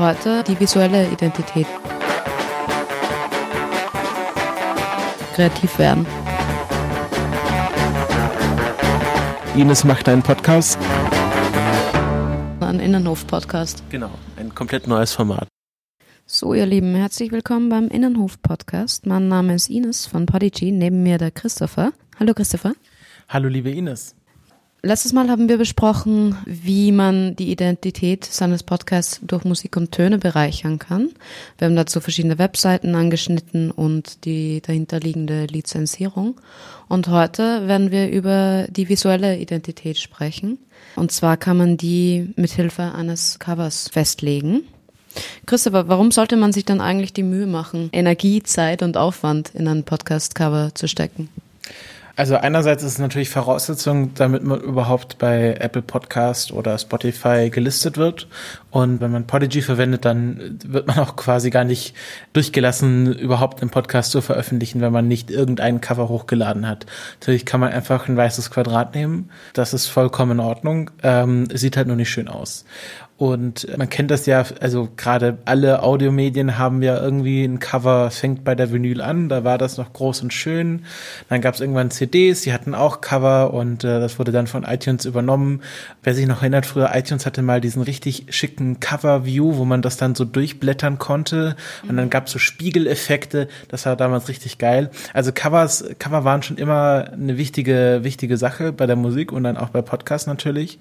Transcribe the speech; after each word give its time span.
heute 0.00 0.42
die 0.42 0.58
visuelle 0.58 1.08
Identität. 1.08 1.66
Kreativ 5.34 5.78
werden. 5.78 6.06
Ines 9.56 9.84
macht 9.84 10.08
einen 10.08 10.22
Podcast. 10.22 10.78
Ein 12.60 12.80
Innenhof-Podcast. 12.80 13.82
Genau, 13.90 14.10
ein 14.36 14.54
komplett 14.54 14.86
neues 14.86 15.12
Format. 15.12 15.48
So, 16.24 16.54
ihr 16.54 16.66
Lieben, 16.66 16.94
herzlich 16.94 17.32
willkommen 17.32 17.68
beim 17.68 17.88
Innenhof-Podcast. 17.88 19.06
Mein 19.06 19.28
Name 19.28 19.54
ist 19.54 19.68
Ines 19.68 20.06
von 20.06 20.26
Podigy, 20.26 20.70
neben 20.70 21.02
mir 21.02 21.18
der 21.18 21.32
Christopher. 21.32 21.92
Hallo 22.18 22.34
Christopher. 22.34 22.74
Hallo 23.28 23.48
liebe 23.48 23.70
Ines. 23.70 24.14
Letztes 24.82 25.12
Mal 25.12 25.28
haben 25.28 25.50
wir 25.50 25.58
besprochen, 25.58 26.38
wie 26.46 26.90
man 26.90 27.36
die 27.36 27.50
Identität 27.50 28.24
seines 28.24 28.62
Podcasts 28.62 29.20
durch 29.22 29.44
Musik 29.44 29.76
und 29.76 29.92
Töne 29.92 30.16
bereichern 30.16 30.78
kann. 30.78 31.10
Wir 31.58 31.66
haben 31.66 31.76
dazu 31.76 32.00
verschiedene 32.00 32.38
Webseiten 32.38 32.94
angeschnitten 32.94 33.70
und 33.70 34.24
die 34.24 34.62
dahinterliegende 34.62 35.44
Lizenzierung. 35.44 36.40
Und 36.88 37.08
heute 37.08 37.68
werden 37.68 37.90
wir 37.90 38.08
über 38.08 38.68
die 38.70 38.88
visuelle 38.88 39.36
Identität 39.36 39.98
sprechen. 39.98 40.56
Und 40.96 41.12
zwar 41.12 41.36
kann 41.36 41.58
man 41.58 41.76
die 41.76 42.32
mithilfe 42.36 42.94
eines 42.94 43.38
Covers 43.38 43.88
festlegen. 43.88 44.62
Christopher, 45.44 45.88
warum 45.88 46.10
sollte 46.10 46.38
man 46.38 46.54
sich 46.54 46.64
dann 46.64 46.80
eigentlich 46.80 47.12
die 47.12 47.22
Mühe 47.22 47.46
machen, 47.46 47.90
Energie, 47.92 48.42
Zeit 48.42 48.82
und 48.82 48.96
Aufwand 48.96 49.50
in 49.54 49.68
ein 49.68 49.84
Podcast-Cover 49.84 50.74
zu 50.74 50.88
stecken? 50.88 51.28
Also 52.20 52.36
einerseits 52.36 52.82
ist 52.82 52.92
es 52.92 52.98
natürlich 52.98 53.30
Voraussetzung, 53.30 54.12
damit 54.12 54.44
man 54.44 54.60
überhaupt 54.60 55.16
bei 55.16 55.56
Apple 55.58 55.80
Podcast 55.80 56.52
oder 56.52 56.76
Spotify 56.76 57.48
gelistet 57.48 57.96
wird. 57.96 58.28
Und 58.70 59.00
wenn 59.00 59.10
man 59.10 59.26
Podigy 59.26 59.62
verwendet, 59.62 60.04
dann 60.04 60.58
wird 60.66 60.86
man 60.86 60.98
auch 60.98 61.16
quasi 61.16 61.48
gar 61.48 61.64
nicht 61.64 61.94
durchgelassen, 62.34 63.10
überhaupt 63.14 63.62
einen 63.62 63.70
Podcast 63.70 64.10
zu 64.10 64.20
veröffentlichen, 64.20 64.82
wenn 64.82 64.92
man 64.92 65.08
nicht 65.08 65.30
irgendein 65.30 65.80
Cover 65.80 66.10
hochgeladen 66.10 66.68
hat. 66.68 66.84
Natürlich 67.20 67.46
kann 67.46 67.60
man 67.60 67.72
einfach 67.72 68.06
ein 68.06 68.18
weißes 68.18 68.50
Quadrat 68.50 68.94
nehmen. 68.94 69.30
Das 69.54 69.72
ist 69.72 69.86
vollkommen 69.86 70.32
in 70.32 70.40
Ordnung. 70.40 70.90
Ähm, 71.02 71.48
sieht 71.50 71.78
halt 71.78 71.86
nur 71.86 71.96
nicht 71.96 72.10
schön 72.10 72.28
aus. 72.28 72.66
Und 73.20 73.66
man 73.76 73.90
kennt 73.90 74.10
das 74.10 74.24
ja, 74.24 74.46
also 74.60 74.88
gerade 74.96 75.36
alle 75.44 75.82
Audiomedien 75.82 76.56
haben 76.56 76.82
ja 76.82 76.98
irgendwie 76.98 77.44
ein 77.44 77.58
Cover, 77.58 78.10
fängt 78.10 78.44
bei 78.44 78.54
der 78.54 78.72
Vinyl 78.72 79.02
an, 79.02 79.28
da 79.28 79.44
war 79.44 79.58
das 79.58 79.76
noch 79.76 79.92
groß 79.92 80.22
und 80.22 80.32
schön. 80.32 80.86
Dann 81.28 81.42
gab 81.42 81.54
es 81.54 81.60
irgendwann 81.60 81.90
CDs, 81.90 82.40
die 82.40 82.54
hatten 82.54 82.74
auch 82.74 83.02
Cover 83.02 83.52
und 83.52 83.84
äh, 83.84 84.00
das 84.00 84.18
wurde 84.18 84.32
dann 84.32 84.46
von 84.46 84.64
iTunes 84.64 85.04
übernommen. 85.04 85.60
Wer 86.02 86.14
sich 86.14 86.26
noch 86.26 86.40
erinnert, 86.40 86.64
früher 86.64 86.92
iTunes 86.94 87.26
hatte 87.26 87.42
mal 87.42 87.60
diesen 87.60 87.82
richtig 87.82 88.24
schicken 88.30 88.80
Cover-View, 88.80 89.58
wo 89.58 89.66
man 89.66 89.82
das 89.82 89.98
dann 89.98 90.14
so 90.14 90.24
durchblättern 90.24 90.98
konnte. 90.98 91.56
Und 91.86 91.98
dann 91.98 92.08
gab 92.08 92.28
es 92.28 92.32
so 92.32 92.38
Spiegeleffekte, 92.38 93.48
das 93.68 93.84
war 93.84 93.96
damals 93.96 94.28
richtig 94.28 94.56
geil. 94.56 94.88
Also 95.12 95.30
Covers, 95.30 95.84
Cover 95.98 96.24
waren 96.24 96.42
schon 96.42 96.56
immer 96.56 97.10
eine 97.12 97.36
wichtige, 97.36 98.00
wichtige 98.02 98.38
Sache 98.38 98.72
bei 98.72 98.86
der 98.86 98.96
Musik 98.96 99.30
und 99.30 99.44
dann 99.44 99.58
auch 99.58 99.68
bei 99.68 99.82
Podcasts 99.82 100.26
natürlich. 100.26 100.78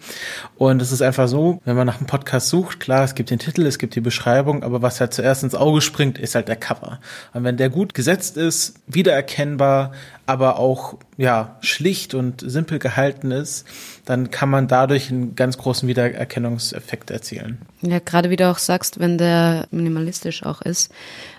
Und 0.55 0.81
es 0.81 0.93
ist 0.93 1.01
einfach 1.01 1.27
so, 1.27 1.59
wenn 1.65 1.75
man 1.75 1.85
nach 1.85 1.97
einem 1.97 2.07
Podcast 2.07 2.28
Podcast 2.29 2.49
sucht, 2.49 2.79
klar, 2.79 3.03
es 3.03 3.15
gibt 3.15 3.31
den 3.31 3.39
Titel, 3.39 3.65
es 3.65 3.79
gibt 3.79 3.95
die 3.95 4.01
Beschreibung, 4.01 4.61
aber 4.61 4.83
was 4.83 5.01
halt 5.01 5.15
zuerst 5.15 5.41
ins 5.41 5.55
Auge 5.55 5.81
springt, 5.81 6.19
ist 6.19 6.35
halt 6.35 6.47
der 6.47 6.57
Cover. 6.57 6.99
Und 7.33 7.43
wenn 7.43 7.57
der 7.57 7.69
gut 7.69 7.95
gesetzt 7.95 8.37
ist, 8.37 8.75
wiedererkennbar, 8.85 9.93
aber 10.27 10.59
auch 10.59 10.99
ja 11.17 11.57
schlicht 11.61 12.13
und 12.13 12.41
simpel 12.41 12.77
gehalten 12.77 13.31
ist, 13.31 13.65
dann 14.05 14.29
kann 14.29 14.47
man 14.47 14.67
dadurch 14.67 15.09
einen 15.09 15.33
ganz 15.33 15.57
großen 15.57 15.89
Wiedererkennungseffekt 15.89 17.09
erzielen. 17.09 17.57
Ja, 17.81 17.97
gerade 17.97 18.29
wie 18.29 18.35
du 18.35 18.47
auch 18.47 18.59
sagst, 18.59 18.99
wenn 18.99 19.17
der 19.17 19.65
minimalistisch 19.71 20.43
auch 20.43 20.61
ist, 20.61 20.91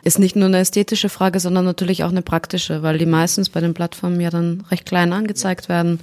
ist 0.02 0.18
nicht 0.18 0.34
nur 0.34 0.48
eine 0.48 0.58
ästhetische 0.58 1.08
Frage, 1.08 1.38
sondern 1.38 1.66
natürlich 1.66 2.02
auch 2.02 2.10
eine 2.10 2.22
praktische, 2.22 2.82
weil 2.82 2.98
die 2.98 3.06
meistens 3.06 3.48
bei 3.48 3.60
den 3.60 3.74
Plattformen 3.74 4.20
ja 4.20 4.30
dann 4.30 4.64
recht 4.72 4.86
klein 4.86 5.12
angezeigt 5.12 5.68
werden 5.68 6.00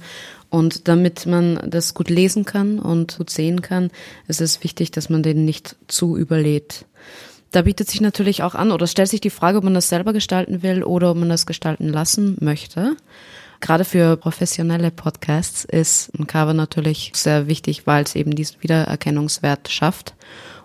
und 0.50 0.88
damit 0.88 1.26
man 1.26 1.60
das 1.66 1.94
gut 1.94 2.10
lesen 2.10 2.44
kann 2.44 2.78
und 2.78 3.18
gut 3.18 3.30
sehen 3.30 3.62
kann, 3.62 3.90
ist 4.28 4.40
es 4.40 4.62
wichtig, 4.62 4.90
dass 4.90 5.10
man 5.10 5.22
den 5.22 5.44
nicht 5.44 5.76
zu 5.88 6.16
überlädt. 6.16 6.86
Da 7.50 7.62
bietet 7.62 7.88
sich 7.88 8.00
natürlich 8.00 8.42
auch 8.42 8.54
an, 8.54 8.72
oder 8.72 8.86
stellt 8.86 9.08
sich 9.08 9.20
die 9.20 9.30
Frage, 9.30 9.58
ob 9.58 9.64
man 9.64 9.74
das 9.74 9.88
selber 9.88 10.12
gestalten 10.12 10.62
will 10.62 10.82
oder 10.82 11.10
ob 11.10 11.16
man 11.16 11.28
das 11.30 11.46
gestalten 11.46 11.88
lassen 11.88 12.36
möchte. 12.40 12.96
Gerade 13.60 13.84
für 13.84 14.16
professionelle 14.16 14.90
Podcasts 14.90 15.64
ist 15.64 16.10
ein 16.18 16.26
Cover 16.26 16.54
natürlich 16.54 17.10
sehr 17.14 17.48
wichtig, 17.48 17.86
weil 17.86 18.04
es 18.04 18.14
eben 18.14 18.36
diesen 18.36 18.62
Wiedererkennungswert 18.62 19.68
schafft. 19.68 20.14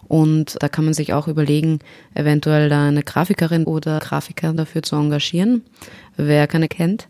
Und 0.08 0.62
da 0.62 0.70
kann 0.70 0.86
man 0.86 0.94
sich 0.94 1.14
auch 1.14 1.28
überlegen, 1.28 1.80
eventuell 2.14 2.70
da 2.70 2.88
eine 2.88 3.04
Grafikerin 3.04 3.64
oder 3.64 4.00
Grafiker 4.00 4.54
dafür 4.54 4.84
zu 4.84 4.96
engagieren, 4.96 5.64
wer 6.18 6.46
keine 6.48 6.68
kennt. 6.68 7.08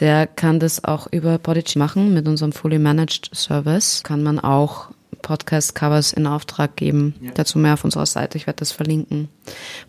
Der 0.00 0.26
kann 0.26 0.60
das 0.60 0.84
auch 0.84 1.06
über 1.10 1.38
Podigy 1.38 1.78
machen 1.78 2.12
mit 2.12 2.28
unserem 2.28 2.52
Fully 2.52 2.78
Managed 2.78 3.30
Service. 3.34 4.02
Kann 4.02 4.22
man 4.22 4.38
auch 4.38 4.90
Podcast-Covers 5.22 6.12
in 6.12 6.26
Auftrag 6.26 6.76
geben. 6.76 7.14
Ja. 7.20 7.32
Dazu 7.34 7.58
mehr 7.58 7.74
auf 7.74 7.84
unserer 7.84 8.06
Seite. 8.06 8.38
Ich 8.38 8.46
werde 8.46 8.58
das 8.58 8.72
verlinken. 8.72 9.28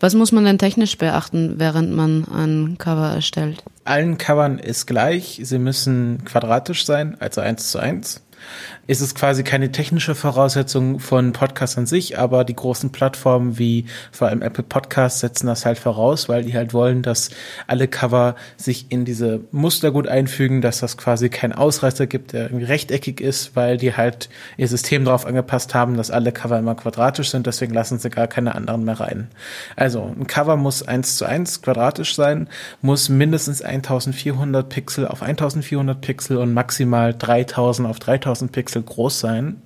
Was 0.00 0.14
muss 0.14 0.32
man 0.32 0.44
denn 0.44 0.58
technisch 0.58 0.98
beachten, 0.98 1.54
während 1.58 1.92
man 1.92 2.26
ein 2.26 2.76
Cover 2.78 3.12
erstellt? 3.12 3.62
Allen 3.84 4.18
Covern 4.18 4.58
ist 4.58 4.86
gleich. 4.86 5.40
Sie 5.42 5.58
müssen 5.58 6.24
quadratisch 6.24 6.84
sein, 6.84 7.16
also 7.20 7.40
eins 7.40 7.70
zu 7.70 7.78
eins 7.78 8.22
ist 8.86 9.00
es 9.00 9.14
quasi 9.14 9.44
keine 9.44 9.70
technische 9.70 10.14
Voraussetzung 10.14 10.98
von 10.98 11.32
Podcasts 11.32 11.76
an 11.76 11.86
sich, 11.86 12.18
aber 12.18 12.44
die 12.44 12.56
großen 12.56 12.90
Plattformen 12.90 13.58
wie 13.58 13.84
vor 14.12 14.28
allem 14.28 14.42
Apple 14.42 14.64
Podcasts 14.64 15.20
setzen 15.20 15.46
das 15.46 15.66
halt 15.66 15.78
voraus, 15.78 16.28
weil 16.28 16.44
die 16.44 16.54
halt 16.54 16.72
wollen, 16.72 17.02
dass 17.02 17.30
alle 17.66 17.88
Cover 17.88 18.34
sich 18.56 18.86
in 18.90 19.04
diese 19.04 19.40
Muster 19.50 19.90
gut 19.90 20.08
einfügen, 20.08 20.62
dass 20.62 20.80
das 20.80 20.96
quasi 20.96 21.28
kein 21.28 21.52
Ausreißer 21.52 22.06
gibt, 22.06 22.32
der 22.32 22.44
irgendwie 22.44 22.64
rechteckig 22.64 23.20
ist, 23.20 23.56
weil 23.56 23.76
die 23.76 23.94
halt 23.94 24.28
ihr 24.56 24.68
System 24.68 25.04
darauf 25.04 25.26
angepasst 25.26 25.74
haben, 25.74 25.96
dass 25.96 26.10
alle 26.10 26.32
Cover 26.32 26.58
immer 26.58 26.74
quadratisch 26.74 27.30
sind, 27.30 27.46
deswegen 27.46 27.74
lassen 27.74 27.98
sie 27.98 28.10
gar 28.10 28.26
keine 28.26 28.54
anderen 28.54 28.84
mehr 28.84 29.00
rein. 29.00 29.28
Also 29.76 30.14
ein 30.18 30.26
Cover 30.26 30.56
muss 30.56 30.82
eins 30.82 31.16
zu 31.16 31.26
eins 31.26 31.60
quadratisch 31.60 32.14
sein, 32.14 32.48
muss 32.80 33.08
mindestens 33.08 33.60
1400 33.60 34.68
Pixel 34.68 35.06
auf 35.06 35.22
1400 35.22 36.00
Pixel 36.00 36.38
und 36.38 36.54
maximal 36.54 37.14
3000 37.14 37.88
auf 37.88 37.98
3000 37.98 38.27
Pixel 38.36 38.68
Pixel 38.68 38.82
groß 38.82 39.20
sein. 39.20 39.62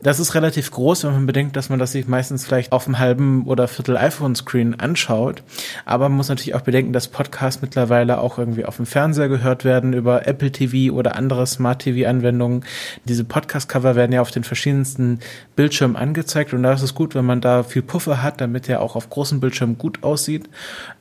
Das 0.00 0.20
ist 0.20 0.34
relativ 0.34 0.70
groß, 0.70 1.04
wenn 1.04 1.12
man 1.12 1.26
bedenkt, 1.26 1.56
dass 1.56 1.68
man 1.68 1.78
das 1.78 1.92
sich 1.92 2.08
meistens 2.08 2.46
vielleicht 2.46 2.72
auf 2.72 2.86
einem 2.86 2.98
halben 2.98 3.44
oder 3.46 3.68
Viertel 3.68 3.96
iPhone-Screen 3.96 4.80
anschaut. 4.80 5.42
Aber 5.84 6.08
man 6.08 6.16
muss 6.16 6.28
natürlich 6.28 6.54
auch 6.54 6.62
bedenken, 6.62 6.92
dass 6.92 7.08
Podcasts 7.08 7.60
mittlerweile 7.60 8.20
auch 8.20 8.38
irgendwie 8.38 8.64
auf 8.64 8.76
dem 8.76 8.86
Fernseher 8.86 9.28
gehört 9.28 9.64
werden, 9.64 9.92
über 9.92 10.26
Apple 10.26 10.52
TV 10.52 10.94
oder 10.94 11.16
andere 11.16 11.46
Smart 11.46 11.82
TV-Anwendungen. 11.82 12.64
Diese 13.04 13.24
Podcast-Cover 13.24 13.96
werden 13.96 14.12
ja 14.12 14.20
auf 14.20 14.30
den 14.30 14.44
verschiedensten 14.44 15.20
Bildschirmen 15.56 15.96
angezeigt 15.96 16.54
und 16.54 16.62
da 16.62 16.72
ist 16.72 16.82
es 16.82 16.94
gut, 16.94 17.14
wenn 17.14 17.26
man 17.26 17.40
da 17.40 17.62
viel 17.62 17.82
Puffer 17.82 18.22
hat, 18.22 18.40
damit 18.40 18.68
der 18.68 18.80
auch 18.80 18.96
auf 18.96 19.10
großen 19.10 19.40
Bildschirmen 19.40 19.78
gut 19.78 20.02
aussieht. 20.02 20.48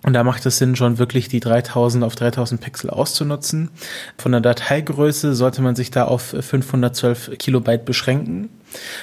Und 0.04 0.14
da 0.14 0.24
macht 0.24 0.46
es 0.46 0.58
Sinn, 0.58 0.76
schon 0.76 0.98
wirklich 0.98 1.28
die 1.30 1.40
3000 1.40 2.04
auf 2.04 2.16
3000 2.16 2.60
Pixel 2.60 2.90
auszunutzen. 2.90 3.70
Von 4.18 4.32
der 4.32 4.42
Dateigröße 4.42 5.36
sollte 5.36 5.62
man 5.62 5.76
sich 5.76 5.92
da 5.92 6.06
auf 6.06 6.36
512 7.00 7.38
Kilobyte 7.38 7.86
beschränken. 7.86 8.50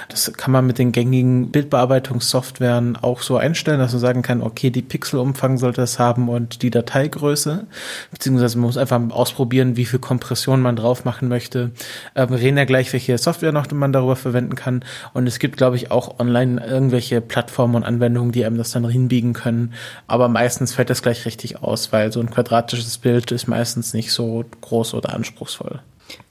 Das 0.08 0.30
kann 0.34 0.52
man 0.52 0.66
mit 0.66 0.78
den 0.78 0.92
gängigen 0.92 1.50
Bildbearbeitungssoftwaren 1.50 2.96
auch 2.96 3.22
so 3.22 3.36
einstellen, 3.36 3.78
dass 3.78 3.92
man 3.92 4.00
sagen 4.00 4.22
kann, 4.22 4.42
okay, 4.42 4.70
die 4.70 4.82
Pixelumfang 4.82 5.56
sollte 5.56 5.82
es 5.82 5.98
haben 5.98 6.28
und 6.28 6.62
die 6.62 6.70
Dateigröße. 6.70 7.66
Beziehungsweise 8.10 8.58
man 8.58 8.66
muss 8.66 8.76
einfach 8.76 9.00
ausprobieren, 9.10 9.76
wie 9.76 9.86
viel 9.86 9.98
Kompression 9.98 10.60
man 10.60 10.76
drauf 10.76 11.04
machen 11.04 11.28
möchte. 11.28 11.70
Äh, 12.14 12.28
wir 12.28 12.38
reden 12.38 12.58
ja 12.58 12.64
gleich, 12.64 12.92
welche 12.92 13.16
Software 13.16 13.52
noch 13.52 13.70
man 13.72 13.92
darüber 13.92 14.16
verwenden 14.16 14.54
kann. 14.54 14.84
Und 15.14 15.26
es 15.26 15.38
gibt, 15.38 15.56
glaube 15.56 15.76
ich, 15.76 15.90
auch 15.90 16.20
online 16.20 16.64
irgendwelche 16.64 17.20
Plattformen 17.20 17.76
und 17.76 17.84
Anwendungen, 17.84 18.32
die 18.32 18.44
einem 18.44 18.58
das 18.58 18.70
dann 18.70 18.88
hinbiegen 18.88 19.32
können. 19.32 19.72
Aber 20.06 20.28
meistens 20.28 20.74
fällt 20.74 20.90
das 20.90 21.02
gleich 21.02 21.24
richtig 21.24 21.62
aus, 21.62 21.92
weil 21.92 22.12
so 22.12 22.20
ein 22.20 22.30
quadratisches 22.30 22.98
Bild 22.98 23.32
ist 23.32 23.48
meistens 23.48 23.94
nicht 23.94 24.12
so 24.12 24.44
groß 24.60 24.94
oder 24.94 25.14
anspruchsvoll. 25.14 25.80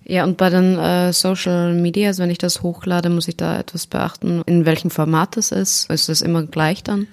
Ja, 0.05 0.23
und 0.23 0.37
bei 0.37 0.49
den 0.49 0.77
äh, 0.77 1.13
Social 1.13 1.73
Medias, 1.73 2.09
also 2.09 2.23
wenn 2.23 2.29
ich 2.29 2.37
das 2.37 2.61
hochlade, 2.61 3.09
muss 3.09 3.27
ich 3.27 3.37
da 3.37 3.59
etwas 3.59 3.87
beachten, 3.87 4.41
in 4.45 4.65
welchem 4.65 4.91
Format 4.91 5.37
das 5.37 5.51
ist. 5.51 5.89
Ist 5.89 6.09
das 6.09 6.21
immer 6.21 6.43
gleich 6.43 6.83
dann? 6.83 7.07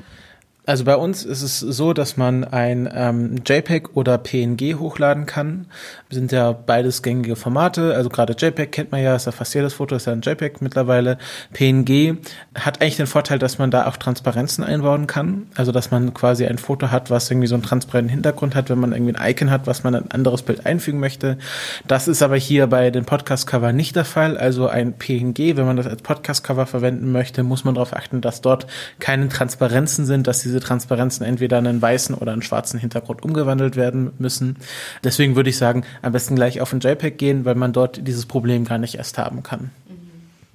Also 0.66 0.84
bei 0.84 0.96
uns 0.96 1.24
ist 1.24 1.42
es 1.42 1.60
so, 1.60 1.92
dass 1.92 2.16
man 2.16 2.44
ein 2.44 2.88
ähm, 2.92 3.36
JPEG 3.46 3.96
oder 3.96 4.18
PNG 4.18 4.78
hochladen 4.78 5.24
kann. 5.24 5.66
Sind 6.10 6.32
ja 6.32 6.52
beides 6.52 7.02
gängige 7.02 7.34
Formate. 7.34 7.94
Also 7.94 8.10
gerade 8.10 8.34
JPEG 8.38 8.70
kennt 8.70 8.92
man 8.92 9.02
ja, 9.02 9.16
ist 9.16 9.26
ja 9.26 9.32
fast 9.32 9.54
jedes 9.54 9.74
Foto 9.74 9.96
ist 9.96 10.06
ja 10.06 10.12
ein 10.12 10.20
JPEG 10.20 10.60
mittlerweile. 10.60 11.18
PNG 11.54 12.18
hat 12.54 12.80
eigentlich 12.80 12.98
den 12.98 13.06
Vorteil, 13.06 13.38
dass 13.38 13.58
man 13.58 13.70
da 13.70 13.86
auch 13.86 13.96
Transparenzen 13.96 14.62
einbauen 14.62 15.06
kann. 15.06 15.46
Also 15.54 15.72
dass 15.72 15.90
man 15.90 16.12
quasi 16.12 16.44
ein 16.44 16.58
Foto 16.58 16.90
hat, 16.90 17.10
was 17.10 17.30
irgendwie 17.30 17.48
so 17.48 17.54
einen 17.54 17.62
transparenten 17.62 18.12
Hintergrund 18.12 18.54
hat, 18.54 18.68
wenn 18.68 18.78
man 18.78 18.92
irgendwie 18.92 19.16
ein 19.16 19.30
Icon 19.30 19.50
hat, 19.50 19.66
was 19.66 19.82
man 19.82 19.94
ein 19.94 20.10
anderes 20.10 20.42
Bild 20.42 20.66
einfügen 20.66 21.00
möchte. 21.00 21.38
Das 21.86 22.06
ist 22.06 22.22
aber 22.22 22.36
hier 22.36 22.66
bei 22.66 22.90
den 22.90 23.06
Podcast-Cover 23.06 23.72
nicht 23.72 23.96
der 23.96 24.04
Fall. 24.04 24.36
Also 24.36 24.68
ein 24.68 24.92
PNG, 24.98 25.56
wenn 25.56 25.64
man 25.64 25.78
das 25.78 25.86
als 25.86 26.02
Podcast-Cover 26.02 26.66
verwenden 26.66 27.12
möchte, 27.12 27.42
muss 27.42 27.64
man 27.64 27.74
darauf 27.74 27.96
achten, 27.96 28.20
dass 28.20 28.42
dort 28.42 28.66
keine 28.98 29.28
Transparenzen 29.28 30.04
sind, 30.04 30.26
dass 30.26 30.49
diese 30.50 30.60
Transparenzen 30.60 31.24
entweder 31.24 31.58
in 31.58 31.66
einen 31.66 31.82
weißen 31.82 32.14
oder 32.14 32.32
einen 32.32 32.42
schwarzen 32.42 32.78
Hintergrund 32.78 33.22
umgewandelt 33.22 33.76
werden 33.76 34.12
müssen. 34.18 34.56
Deswegen 35.04 35.36
würde 35.36 35.50
ich 35.50 35.56
sagen, 35.56 35.84
am 36.02 36.12
besten 36.12 36.36
gleich 36.36 36.60
auf 36.60 36.72
ein 36.72 36.80
JPEG 36.80 37.16
gehen, 37.16 37.44
weil 37.44 37.54
man 37.54 37.72
dort 37.72 38.06
dieses 38.06 38.26
Problem 38.26 38.64
gar 38.64 38.78
nicht 38.78 38.96
erst 38.96 39.18
haben 39.18 39.42
kann. 39.42 39.70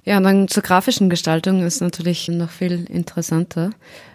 Ja, 0.04 0.18
und 0.18 0.22
dann 0.22 0.48
zur 0.48 0.62
grafischen 0.62 1.10
Gestaltung 1.10 1.64
ist 1.64 1.80
natürlich 1.80 2.28
noch 2.28 2.50
viel 2.50 2.84
interessanter. 2.88 3.70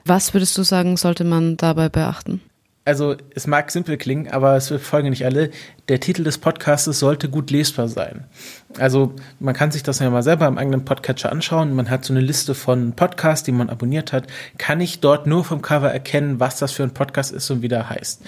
Was 0.05 0.33
würdest 0.33 0.57
du 0.57 0.63
sagen, 0.63 0.95
sollte 0.95 1.25
man 1.25 1.57
dabei 1.57 1.89
beachten? 1.89 2.41
Also 2.83 3.15
es 3.35 3.45
mag 3.45 3.69
simpel 3.69 3.97
klingen, 3.97 4.27
aber 4.29 4.55
es 4.55 4.69
folgen 4.81 5.11
nicht 5.11 5.25
alle. 5.25 5.51
Der 5.87 5.99
Titel 5.99 6.23
des 6.23 6.39
Podcasts 6.39 6.85
sollte 6.85 7.29
gut 7.29 7.51
lesbar 7.51 7.87
sein. 7.87 8.25
Also 8.79 9.13
man 9.39 9.53
kann 9.53 9.71
sich 9.71 9.83
das 9.83 9.99
ja 9.99 10.09
mal 10.09 10.23
selber 10.23 10.47
im 10.47 10.57
eigenen 10.57 10.83
Podcatcher 10.83 11.31
anschauen. 11.31 11.75
Man 11.75 11.89
hat 11.91 12.05
so 12.05 12.13
eine 12.13 12.21
Liste 12.21 12.55
von 12.55 12.93
Podcasts, 12.93 13.43
die 13.43 13.51
man 13.51 13.69
abonniert 13.69 14.13
hat. 14.13 14.25
Kann 14.57 14.81
ich 14.81 14.99
dort 14.99 15.27
nur 15.27 15.43
vom 15.43 15.61
Cover 15.61 15.91
erkennen, 15.91 16.39
was 16.39 16.57
das 16.57 16.71
für 16.71 16.83
ein 16.83 16.93
Podcast 16.93 17.31
ist 17.31 17.51
und 17.51 17.61
wie 17.61 17.67
der 17.67 17.89
heißt? 17.89 18.23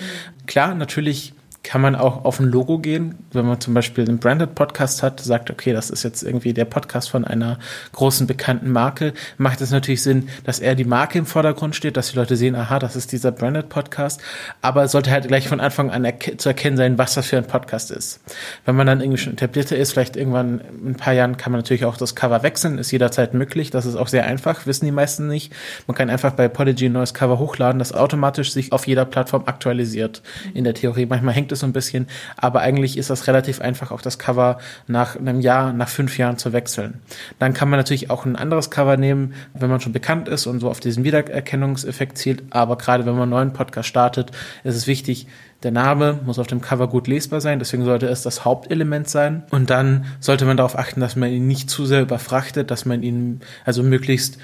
Klar, 0.45 0.75
natürlich 0.75 1.33
kann 1.63 1.81
man 1.81 1.95
auch 1.95 2.25
auf 2.25 2.39
ein 2.39 2.45
Logo 2.45 2.77
gehen. 2.77 3.15
Wenn 3.31 3.45
man 3.45 3.60
zum 3.62 3.74
Beispiel 3.74 4.06
einen 4.07 4.19
Branded 4.19 4.54
Podcast 4.54 5.01
hat, 5.01 5.21
sagt, 5.21 5.50
okay, 5.50 5.71
das 5.71 5.89
ist 5.89 6.04
jetzt 6.04 6.21
irgendwie 6.21 6.54
der 6.54 6.65
Podcast 6.65 7.10
von 7.10 7.24
einer 7.24 7.57
großen 7.94 8.27
bekannten 8.27 8.69
Marke, 8.69 9.13
macht 9.38 9.62
es 9.62 9.71
natürlich 9.71 10.04
Sinn, 10.04 10.27
dass 10.44 10.60
er 10.60 10.75
die 10.75 10.83
Marke 10.83 11.18
im 11.18 11.25
Vordergrund 11.25 11.75
steht, 11.75 11.95
dass 11.95 12.12
die 12.12 12.18
Leute 12.18 12.36
sehen, 12.36 12.56
aha, 12.56 12.80
das 12.80 12.98
ist 12.98 13.13
dieser 13.13 13.31
Branded 13.31 13.69
Podcast. 13.69 14.21
Aber 14.62 14.83
es 14.83 14.92
sollte 14.92 15.10
halt 15.10 15.27
gleich 15.30 15.48
von 15.48 15.62
Anfang 15.62 15.89
an 15.89 16.04
erke 16.04 16.36
zu 16.36 16.50
erkennen 16.50 16.75
sein, 16.75 16.98
was 16.98 17.13
das 17.13 17.27
für 17.27 17.38
ein 17.38 17.48
Podcast 17.48 17.92
ist. 17.92 18.19
Wenn 18.66 18.75
man 18.75 18.86
dann 18.86 19.00
irgendwie 19.00 19.19
schon 19.19 19.33
etablierter 19.33 19.77
ist, 19.77 19.94
vielleicht 19.94 20.18
irgendwann 20.18 20.59
in 20.59 20.92
ein 20.92 20.95
paar 20.95 21.13
Jahren 21.13 21.38
kann 21.38 21.54
man 21.54 21.59
natürlich 21.59 21.86
auch 21.86 21.95
das 21.95 22.13
Cover 22.13 22.44
wechseln, 22.44 22.77
ist 22.77 22.92
jederzeit 22.92 23.33
möglich. 23.33 23.71
Das 23.71 23.86
ist 23.86 23.95
auch 23.95 24.09
sehr 24.09 24.25
einfach, 24.25 24.66
wissen 24.66 24.86
die 24.86 24.92
meisten 24.92 25.27
nicht. 25.27 25.54
Man 25.88 25.95
kann 25.95 26.09
einfach 26.09 26.33
bei 26.33 26.50
Podigy 26.50 26.88
ein 26.88 26.92
neues 26.92 27.13
Cover 27.13 27.39
hochladen, 27.39 27.80
das 27.80 27.94
automatisch 27.94 28.51
sich 28.51 28.74
auf 28.74 28.86
jeder 28.86 29.06
Plattform 29.06 29.44
aktualisiert. 29.45 30.21
In 30.54 30.66
der 30.66 30.74
Theorie. 30.74 31.06
Manchmal 31.06 31.33
hängt 31.33 31.52
es 31.53 31.59
so 31.59 31.65
ein 31.65 31.73
bisschen, 31.73 32.07
aber 32.35 32.61
eigentlich 32.61 32.97
ist 32.97 33.09
das 33.09 33.27
relativ 33.27 33.61
einfach, 33.61 33.91
auch 33.91 34.01
das 34.01 34.19
Cover 34.19 34.57
nach 34.88 35.15
einem 35.15 35.39
Jahr, 35.39 35.73
nach 35.73 35.89
fünf 35.89 36.17
Jahren 36.17 36.38
zu 36.38 36.53
wechseln. 36.53 37.01
Dann 37.39 37.53
kann 37.53 37.69
man 37.69 37.79
natürlich 37.79 38.09
auch 38.09 38.25
ein 38.25 38.35
anderes 38.35 38.69
Cover 38.69 38.97
nehmen, 38.97 39.33
wenn 39.53 39.69
man 39.69 39.79
schon 39.79 39.94
bekannt 39.94 40.27
ist 40.27 40.47
und 40.47 40.59
so 40.59 40.69
auf 40.69 40.79
diesen 40.79 41.03
Wiedererkennungseffekt 41.03 42.17
zielt. 42.17 42.44
Aber 42.50 42.77
gerade 42.77 43.05
wenn 43.05 43.13
man 43.13 43.23
einen 43.23 43.31
neuen 43.31 43.53
Podcast 43.53 43.88
startet, 43.88 44.31
ist 44.63 44.75
es 44.75 44.88
wichtig, 44.88 45.27
der 45.63 45.71
Name 45.71 46.19
muss 46.25 46.39
auf 46.39 46.47
dem 46.47 46.59
Cover 46.59 46.89
gut 46.89 47.07
lesbar 47.07 47.39
sein, 47.39 47.59
deswegen 47.59 47.85
sollte 47.85 48.07
es 48.07 48.21
das 48.21 48.44
Hauptelement 48.44 49.07
sein. 49.07 49.44
Und 49.49 49.69
dann 49.69 50.06
sollte 50.19 50.45
man 50.45 50.57
darauf 50.57 50.77
achten, 50.77 50.99
dass 50.99 51.15
man 51.15 51.31
ihn 51.31 51.47
nicht 51.47 51.69
zu 51.69 51.85
sehr 51.85 52.01
überfrachtet, 52.01 52.69
dass 52.69 52.85
man 52.85 53.01
ihn 53.01 53.39
also 53.63 53.81
möglichst 53.81 54.38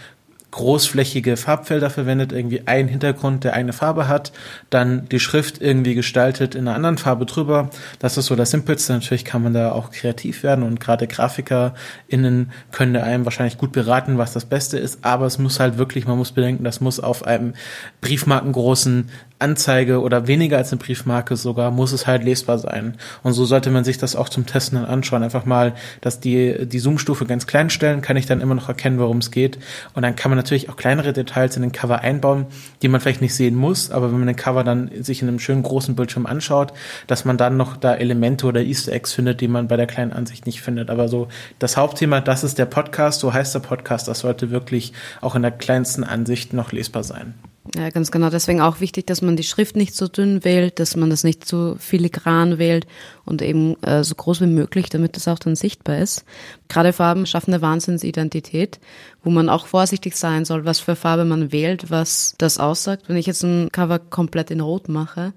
großflächige 0.51 1.38
Farbfelder 1.38 1.90
verwendet, 1.90 2.31
irgendwie 2.31 2.63
ein 2.66 2.88
Hintergrund, 2.88 3.44
der 3.44 3.54
eine 3.54 3.74
Farbe 3.74 4.07
hat, 4.07 4.31
dann 4.69 5.07
die 5.10 5.19
Schrift 5.19 5.62
irgendwie 5.62 5.94
gestaltet 5.94 6.56
in 6.56 6.68
einer 6.68 6.75
anderen 6.75 6.98
Farbe 6.98 7.25
drüber. 7.25 7.69
Das 8.00 8.18
ist 8.18 8.25
so 8.25 8.36
das 8.36 8.51
Simpelste. 8.51 8.94
Natürlich 8.94 9.25
kann 9.25 9.44
man 9.44 9.54
da 9.54 9.72
auch 9.72 9.92
kreativ 9.92 10.44
werden 10.44 10.63
und 10.63 10.80
gerade 10.80 11.07
GrafikerInnen 11.07 12.51
können 12.72 12.96
einem 12.96 13.25
wahrscheinlich 13.25 13.57
gut 13.57 13.72
beraten, 13.72 14.18
was 14.18 14.34
das 14.34 14.46
Beste 14.46 14.80
ist, 14.80 15.00
aber 15.04 15.25
es 15.25 15.38
muss 15.38 15.60
halt 15.60 15.78
wirklich, 15.78 16.07
man 16.07 16.18
muss 16.18 16.31
bedenken, 16.31 16.63
das 16.63 16.81
muss 16.81 17.00
auf 17.00 17.25
einem 17.25 17.54
briefmarkengroßen 18.01 19.10
Anzeige 19.40 20.01
oder 20.01 20.28
weniger 20.28 20.57
als 20.57 20.72
eine 20.72 20.80
Briefmarke 20.80 21.38
sogar, 21.38 21.72
muss 21.72 21.94
es 21.94 22.06
halt 22.06 22.25
lesbar 22.25 22.60
sein. 22.60 22.98
Und 23.24 23.31
so 23.34 23.46
sollte 23.46 23.72
man 23.72 23.86
sich 23.86 23.98
das 23.98 24.18
auch 24.18 24.28
zum 24.28 24.46
Testen 24.46 24.78
dann 24.78 24.90
anschauen. 24.90 25.24
Einfach 25.24 25.46
mal, 25.46 25.74
dass 26.01 26.19
die, 26.19 26.66
die 26.68 26.80
Zoom-Stufe 26.80 27.25
ganz 27.25 27.48
klein 27.48 27.69
stellen, 27.69 28.01
kann 28.01 28.18
ich 28.18 28.25
dann 28.25 28.42
immer 28.42 28.56
noch 28.56 28.68
erkennen, 28.68 29.00
worum 29.00 29.19
es 29.19 29.31
geht. 29.31 29.57
Und 29.94 30.04
dann 30.04 30.18
kann 30.18 30.30
man 30.30 30.38
natürlich 30.39 30.69
auch 30.69 30.77
kleinere 30.77 31.13
Details 31.13 31.56
in 31.56 31.62
den 31.62 31.71
Cover 31.71 32.00
einbauen, 32.00 32.45
die 32.81 32.88
man 32.88 33.01
vielleicht 33.01 33.21
nicht 33.21 33.36
sehen 33.36 33.56
muss, 33.56 33.91
aber 33.91 34.12
wenn 34.12 34.18
man 34.18 34.27
den 34.27 34.36
Cover 34.36 34.63
dann 34.63 34.89
sich 35.03 35.21
in 35.21 35.27
einem 35.27 35.39
schönen 35.39 35.63
großen 35.63 35.95
Bildschirm 35.95 36.25
anschaut, 36.25 36.74
dass 37.07 37.25
man 37.25 37.38
dann 37.38 37.57
noch 37.57 37.77
da 37.77 37.94
Elemente 37.94 38.47
oder 38.47 38.62
Easter 38.62 38.94
Eggs 38.94 39.13
findet, 39.13 39.41
die 39.41 39.47
man 39.47 39.68
bei 39.68 39.77
der 39.77 39.88
kleinen 39.88 40.13
Ansicht 40.13 40.45
nicht 40.45 40.62
findet. 40.62 40.89
Aber 40.89 41.07
so 41.07 41.27
das 41.59 41.77
Hauptthema, 41.77 42.21
das 42.21 42.44
ist 42.44 42.57
der 42.57 42.65
Podcast, 42.65 43.19
so 43.19 43.33
heißt 43.33 43.53
der 43.53 43.59
Podcast, 43.59 44.07
das 44.07 44.19
sollte 44.19 44.50
wirklich 44.50 44.94
auch 45.21 45.36
in 45.36 45.41
der 45.41 45.51
kleinsten 45.51 46.03
Ansicht 46.03 46.53
noch 46.53 46.71
lesbar 46.71 47.03
sein. 47.03 47.33
Ja, 47.75 47.89
ganz 47.92 48.10
genau. 48.10 48.30
Deswegen 48.30 48.62
auch 48.62 48.80
wichtig, 48.80 49.06
dass 49.06 49.21
man 49.21 49.36
die 49.36 49.44
Schrift 49.44 49.75
nicht 49.75 49.94
so 49.95 50.07
dünn 50.07 50.44
wählt, 50.44 50.80
dass 50.80 50.95
man 50.95 51.10
das 51.10 51.24
nicht 51.24 51.45
zu 51.45 51.75
filigran 51.77 52.57
wählt 52.57 52.88
und 53.25 53.44
eben 53.44 53.81
äh, 53.83 54.04
so 54.04 54.16
groß 54.16 54.42
wie 54.42 54.48
möglich, 54.48 54.89
damit 54.89 55.16
das 55.16 55.27
auch 55.27 55.38
dann 55.38 55.56
sichtbar 55.56 56.00
ist. 56.00 56.25
Gerade 56.68 56.94
Farben 56.94 57.27
schaffen 57.27 57.54
eine 57.54 57.62
Wahnsinnsidentität, 57.62 58.80
wo 59.24 59.30
man 59.30 59.50
auch 59.50 59.68
vorsichtig 59.68 60.16
sein 60.16 60.45
soll, 60.45 60.66
was 60.66 60.80
für 60.80 60.95
Farbe 60.95 61.25
man 61.25 61.51
wählt, 61.51 61.92
was 61.92 62.33
das 62.39 62.57
aussagt. 62.57 63.04
Wenn 63.07 63.18
ich 63.18 63.27
jetzt 63.27 63.44
ein 63.44 63.72
Cover 63.72 64.00
komplett 64.00 64.50
in 64.50 64.62
Rot 64.62 64.89
mache, 64.89 65.33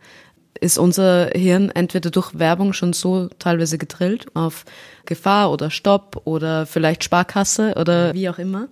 ist 0.59 0.79
unser 0.79 1.31
Hirn 1.35 1.71
entweder 1.71 2.11
durch 2.11 2.39
Werbung 2.39 2.73
schon 2.73 2.95
so 2.95 3.29
teilweise 3.39 3.77
gedrillt 3.77 4.27
auf 4.35 4.65
Gefahr 5.05 5.51
oder 5.51 5.71
Stopp 5.71 6.23
oder 6.25 6.65
vielleicht 6.67 7.05
Sparkasse 7.05 7.75
oder 7.77 8.15
wie 8.15 8.29
auch 8.29 8.39
immer 8.39 8.69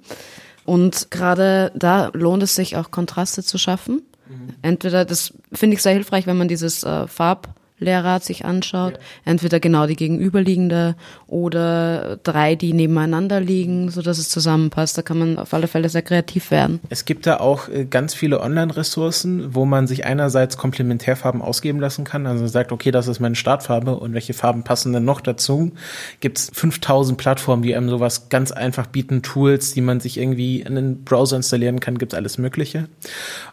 und 0.70 1.10
gerade 1.10 1.72
da 1.74 2.12
lohnt 2.12 2.44
es 2.44 2.54
sich 2.54 2.76
auch 2.76 2.92
Kontraste 2.92 3.42
zu 3.42 3.58
schaffen. 3.58 4.02
Mhm. 4.28 4.54
Entweder, 4.62 5.04
das 5.04 5.34
finde 5.52 5.74
ich 5.74 5.82
sehr 5.82 5.94
hilfreich, 5.94 6.28
wenn 6.28 6.38
man 6.38 6.46
dieses 6.46 6.84
äh, 6.84 7.08
Farb 7.08 7.48
Lehrrad 7.80 8.22
sich 8.22 8.44
anschaut, 8.44 8.94
ja. 8.94 9.32
entweder 9.32 9.58
genau 9.58 9.86
die 9.86 9.96
gegenüberliegende 9.96 10.94
oder 11.26 12.18
drei, 12.22 12.54
die 12.54 12.72
nebeneinander 12.72 13.40
liegen, 13.40 13.90
so 13.90 14.02
dass 14.02 14.18
es 14.18 14.28
zusammenpasst. 14.28 14.96
Da 14.96 15.02
kann 15.02 15.18
man 15.18 15.38
auf 15.38 15.52
alle 15.54 15.66
Fälle 15.66 15.88
sehr 15.88 16.02
kreativ 16.02 16.50
werden. 16.50 16.80
Es 16.90 17.04
gibt 17.04 17.26
da 17.26 17.38
auch 17.38 17.68
äh, 17.68 17.84
ganz 17.84 18.14
viele 18.14 18.40
Online-Ressourcen, 18.40 19.54
wo 19.54 19.64
man 19.64 19.86
sich 19.86 20.04
einerseits 20.04 20.56
Komplementärfarben 20.56 21.42
ausgeben 21.42 21.80
lassen 21.80 22.04
kann. 22.04 22.26
Also 22.26 22.46
sagt, 22.46 22.70
okay, 22.72 22.90
das 22.90 23.08
ist 23.08 23.20
meine 23.20 23.34
Startfarbe 23.34 23.96
und 23.96 24.14
welche 24.14 24.34
Farben 24.34 24.62
passen 24.62 24.92
denn 24.92 25.04
noch 25.04 25.20
dazu? 25.20 25.72
Gibt 26.20 26.38
es 26.38 26.50
5000 26.52 27.16
Plattformen, 27.16 27.62
die 27.62 27.74
einem 27.74 27.88
sowas 27.88 28.28
ganz 28.28 28.52
einfach 28.52 28.86
bieten, 28.86 29.22
Tools, 29.22 29.72
die 29.72 29.80
man 29.80 30.00
sich 30.00 30.18
irgendwie 30.18 30.60
in 30.60 30.74
den 30.74 31.04
Browser 31.04 31.36
installieren 31.36 31.80
kann, 31.80 31.98
gibt 31.98 32.12
es 32.12 32.16
alles 32.16 32.38
Mögliche. 32.38 32.88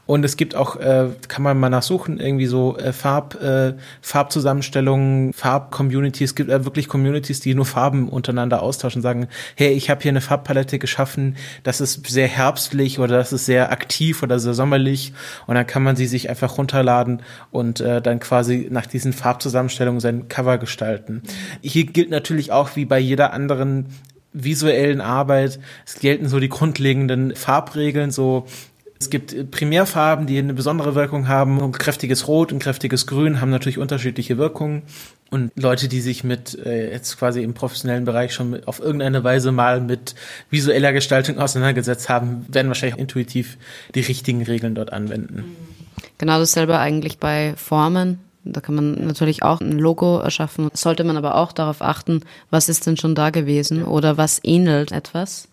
Und 0.06 0.24
es 0.26 0.38
gibt 0.38 0.56
auch, 0.56 0.76
äh, 0.78 1.10
kann 1.28 1.44
man 1.44 1.60
mal 1.60 1.70
nachsuchen, 1.70 2.20
irgendwie 2.20 2.46
so 2.46 2.78
äh, 2.78 2.94
Farb, 2.94 3.42
äh, 3.42 3.74
Farbzusammenstellungen, 4.18 5.32
Farbcommunities. 5.32 6.32
Es 6.32 6.36
gibt 6.36 6.50
wirklich 6.50 6.88
Communities, 6.88 7.40
die 7.40 7.54
nur 7.54 7.68
Farben 7.68 8.10
untereinander 8.10 8.64
austauschen, 8.64 9.04
sagen, 9.04 9.28
hey, 9.56 9.74
ich 9.74 9.92
habe 9.92 10.02
hier 10.02 10.10
eine 10.10 10.22
Farbpalette 10.22 10.80
geschaffen, 10.80 11.36
das 11.62 11.82
ist 11.82 12.08
sehr 12.08 12.28
herbstlich 12.28 12.98
oder 12.98 13.16
das 13.16 13.32
ist 13.32 13.46
sehr 13.46 13.72
aktiv 13.72 14.24
oder 14.24 14.40
sehr 14.40 14.56
sommerlich. 14.56 15.14
Und 15.46 15.54
dann 15.54 15.68
kann 15.68 15.84
man 15.84 15.96
sie 15.96 16.08
sich 16.08 16.32
einfach 16.32 16.58
runterladen 16.58 17.22
und 17.52 17.80
äh, 17.80 18.02
dann 18.02 18.20
quasi 18.20 18.70
nach 18.72 18.88
diesen 18.88 19.14
Farbzusammenstellungen 19.14 20.00
sein 20.00 20.28
Cover 20.30 20.58
gestalten. 20.58 21.22
Hier 21.62 21.86
gilt 21.86 22.10
natürlich 22.10 22.52
auch 22.52 22.76
wie 22.76 22.86
bei 22.86 22.98
jeder 22.98 23.34
anderen 23.34 23.86
visuellen 24.34 25.00
Arbeit, 25.00 25.60
es 25.86 26.00
gelten 26.00 26.28
so 26.28 26.40
die 26.40 26.50
grundlegenden 26.50 27.36
Farbregeln, 27.36 28.10
so 28.10 28.48
es 29.00 29.10
gibt 29.10 29.52
Primärfarben, 29.52 30.26
die 30.26 30.38
eine 30.40 30.54
besondere 30.54 30.96
Wirkung 30.96 31.28
haben. 31.28 31.62
Ein 31.62 31.72
kräftiges 31.72 32.28
Rot 32.28 32.52
und 32.52 32.60
kräftiges 32.60 33.06
Grün 33.06 33.42
haben 33.42 33.52
natürlich 33.52 33.78
unterschiedliche 33.78 34.38
Wirkungen. 34.38 34.84
Und 35.30 35.52
Leute, 35.56 35.88
die 35.88 36.02
sich 36.02 36.24
mit 36.24 36.58
äh, 36.66 36.92
jetzt 36.92 37.20
quasi 37.20 37.44
im 37.44 37.54
professionellen 37.54 38.06
Bereich 38.06 38.34
schon 38.34 38.64
auf 38.64 38.80
irgendeine 38.80 39.24
Weise 39.24 39.52
mal 39.52 39.82
mit 39.82 40.16
visueller 40.50 40.94
Gestaltung 40.94 41.38
auseinandergesetzt 41.38 42.10
haben, 42.10 42.46
werden 42.48 42.70
wahrscheinlich 42.70 43.00
intuitiv 43.00 43.58
die 43.94 44.00
richtigen 44.00 44.42
Regeln 44.44 44.74
dort 44.74 44.94
anwenden. 44.94 45.56
Genau 46.18 46.40
dasselbe 46.40 46.80
eigentlich 46.80 47.20
bei 47.20 47.54
Formen. 47.58 48.20
Da 48.46 48.62
kann 48.62 48.76
man 48.76 49.06
natürlich 49.06 49.44
auch 49.44 49.60
ein 49.60 49.78
Logo 49.78 50.20
erschaffen. 50.20 50.70
Sollte 50.74 51.04
man 51.04 51.18
aber 51.18 51.36
auch 51.36 51.52
darauf 51.52 51.82
achten, 51.82 52.22
was 52.50 52.70
ist 52.70 52.88
denn 52.88 52.96
schon 52.96 53.14
da 53.14 53.30
gewesen 53.30 53.84
oder 53.84 54.18
was 54.18 54.40
ähnelt 54.44 54.94
etwas 54.94 55.50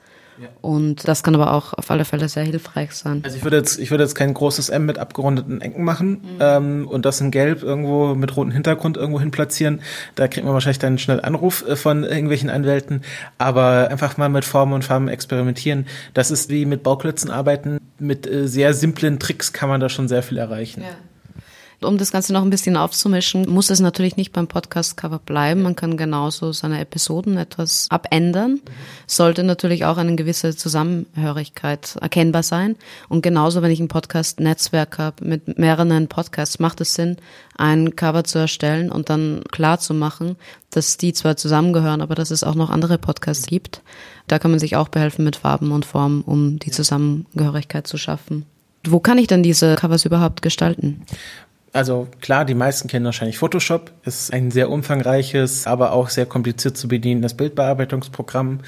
Und 0.61 1.07
das 1.07 1.23
kann 1.23 1.35
aber 1.35 1.53
auch 1.53 1.75
auf 1.75 1.91
alle 1.91 2.05
Fälle 2.05 2.29
sehr 2.29 2.45
hilfreich 2.45 2.93
sein. 2.93 3.23
Also 3.25 3.37
ich 3.37 3.45
würde 3.45 3.57
jetzt, 3.57 3.79
ich 3.79 3.91
würde 3.91 4.05
jetzt 4.05 4.15
kein 4.15 4.35
großes 4.35 4.69
M 4.69 4.87
mit 4.87 4.99
abgerundeten 4.99 5.61
Ecken 5.61 5.85
machen 5.85 6.11
mhm. 6.11 6.39
ähm, 6.41 6.89
und 6.89 7.05
das 7.05 7.21
in 7.21 7.31
Gelb 7.31 7.63
irgendwo 7.63 8.15
mit 8.15 8.37
rotem 8.37 8.53
Hintergrund 8.53 8.97
irgendwo 8.97 9.21
hin 9.21 9.31
platzieren. 9.31 9.81
Da 10.15 10.29
kriegt 10.29 10.45
man 10.45 10.55
wahrscheinlich 10.55 10.79
dann 10.79 10.99
schnell 10.99 11.21
Anruf 11.21 11.67
äh, 11.67 11.77
von 11.77 12.05
irgendwelchen 12.05 12.51
Anwälten. 12.51 13.03
Aber 13.39 13.89
einfach 13.91 14.17
mal 14.17 14.29
mit 14.29 14.45
Formen 14.45 14.73
und 14.73 14.85
Farben 14.85 15.09
experimentieren. 15.09 15.87
Das 16.15 16.31
ist 16.31 16.51
wie 16.51 16.67
mit 16.67 16.83
Bauklötzen 16.83 17.31
arbeiten. 17.31 17.79
Mit 17.99 18.27
äh, 18.27 18.49
sehr 18.49 18.75
simplen 18.75 19.19
Tricks 19.19 19.53
kann 19.53 19.69
man 19.69 19.81
da 19.81 19.89
schon 19.89 20.09
sehr 20.09 20.23
viel 20.23 20.39
erreichen. 20.39 20.83
Ja. 20.83 20.89
Um 21.85 21.99
das 21.99 22.11
Ganze 22.11 22.33
noch 22.33 22.43
ein 22.43 22.51
bisschen 22.51 22.77
aufzumischen, 22.77 23.49
muss 23.49 23.71
es 23.71 23.81
natürlich 23.81 24.17
nicht 24.17 24.33
beim 24.33 24.49
Podcast-Cover 24.49 25.19
bleiben. 25.19 25.63
Man 25.63 25.77
kann 25.77 25.97
genauso 25.97 26.53
seine 26.53 26.81
Episoden 26.81 27.37
etwas 27.37 27.87
abändern. 27.91 28.61
Sollte 29.07 29.45
natürlich 29.45 29.85
auch 29.85 29.97
eine 29.97 30.17
gewisse 30.17 30.57
Zusammenhörigkeit 30.57 31.97
erkennbar 32.01 32.43
sein. 32.43 32.77
Und 33.09 33.23
genauso, 33.23 33.63
wenn 33.63 33.71
ich 33.71 33.81
ein 33.81 33.89
Podcast-Netzwerk 33.89 34.99
habe 34.99 35.25
mit 35.25 35.59
mehreren 35.59 36.09
Podcasts, 36.09 36.59
macht 36.59 36.81
es 36.81 36.95
Sinn, 36.95 37.17
ein 37.57 37.95
Cover 37.95 38.25
zu 38.25 38.39
erstellen 38.39 38.91
und 38.91 39.11
dann 39.11 39.43
klar 39.51 39.79
zu 39.79 39.95
machen, 39.95 40.37
dass 40.71 40.97
die 40.97 41.13
zwar 41.13 41.37
zusammengehören, 41.37 42.01
aber 42.01 42.15
dass 42.15 42.31
es 42.31 42.45
auch 42.45 42.55
noch 42.55 42.71
andere 42.71 42.99
Podcasts 42.99 43.47
gibt. 43.47 43.83
Da 44.27 44.39
kann 44.39 44.51
man 44.51 44.61
sich 44.61 44.77
auch 44.77 44.89
behelfen 44.89 45.25
mit 45.25 45.37
Farben 45.37 45.73
und 45.73 45.85
Formen, 45.85 46.23
um 46.23 46.59
die 46.59 46.71
Zusammengehörigkeit 46.71 47.87
zu 47.87 47.99
schaffen. 47.99 48.47
Wo 48.87 49.01
kann 49.01 49.19
ich 49.19 49.27
dann 49.27 49.43
diese 49.43 49.77
Covers 49.77 50.05
überhaupt 50.05 50.43
gestalten? 50.43 51.03
Also 51.75 52.07
klar, 52.21 52.45
die 52.45 52.55
meisten 52.55 52.87
kennen 52.87 53.05
wahrscheinlich 53.05 53.37
Photoshop. 53.37 53.91
Ist 54.05 54.33
ein 54.33 54.53
sehr 54.53 54.71
umfangreiches, 54.71 55.67
aber 55.67 55.91
auch 55.91 56.09
sehr 56.09 56.25
kompliziert 56.25 56.77
zu 56.77 56.87
bedienendes 56.87 57.35
Bildbearbeitungsprogramm. 57.35 58.61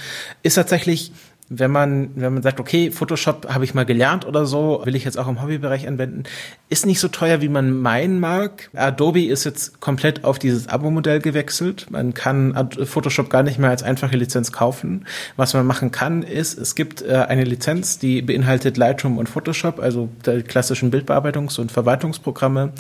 Ist 0.42 0.56
tatsächlich 0.56 1.12
wenn 1.48 1.70
man, 1.70 2.10
wenn 2.16 2.34
man 2.34 2.42
sagt, 2.42 2.58
okay, 2.58 2.90
Photoshop 2.90 3.48
habe 3.52 3.64
ich 3.64 3.72
mal 3.72 3.84
gelernt 3.84 4.26
oder 4.26 4.46
so, 4.46 4.82
will 4.84 4.96
ich 4.96 5.04
jetzt 5.04 5.16
auch 5.16 5.28
im 5.28 5.40
Hobbybereich 5.40 5.86
anwenden, 5.86 6.24
ist 6.68 6.86
nicht 6.86 6.98
so 6.98 7.06
teuer, 7.06 7.40
wie 7.40 7.48
man 7.48 7.80
meinen 7.80 8.18
mag. 8.18 8.68
Adobe 8.74 9.24
ist 9.24 9.44
jetzt 9.44 9.80
komplett 9.80 10.24
auf 10.24 10.40
dieses 10.40 10.68
Abo-Modell 10.68 11.20
gewechselt. 11.20 11.86
Man 11.90 12.14
kann 12.14 12.68
Photoshop 12.84 13.30
gar 13.30 13.44
nicht 13.44 13.60
mehr 13.60 13.70
als 13.70 13.84
einfache 13.84 14.16
Lizenz 14.16 14.50
kaufen. 14.50 15.06
Was 15.36 15.54
man 15.54 15.64
machen 15.66 15.92
kann, 15.92 16.24
ist, 16.24 16.58
es 16.58 16.74
gibt 16.74 17.02
äh, 17.02 17.14
eine 17.28 17.44
Lizenz, 17.44 18.00
die 18.00 18.22
beinhaltet 18.22 18.76
Lightroom 18.76 19.16
und 19.16 19.28
Photoshop, 19.28 19.78
also 19.78 20.08
die 20.26 20.42
klassischen 20.42 20.92
Bildbearbeitungs- 20.92 21.60
und 21.60 21.70
Verwaltungsprogramme, 21.70 22.72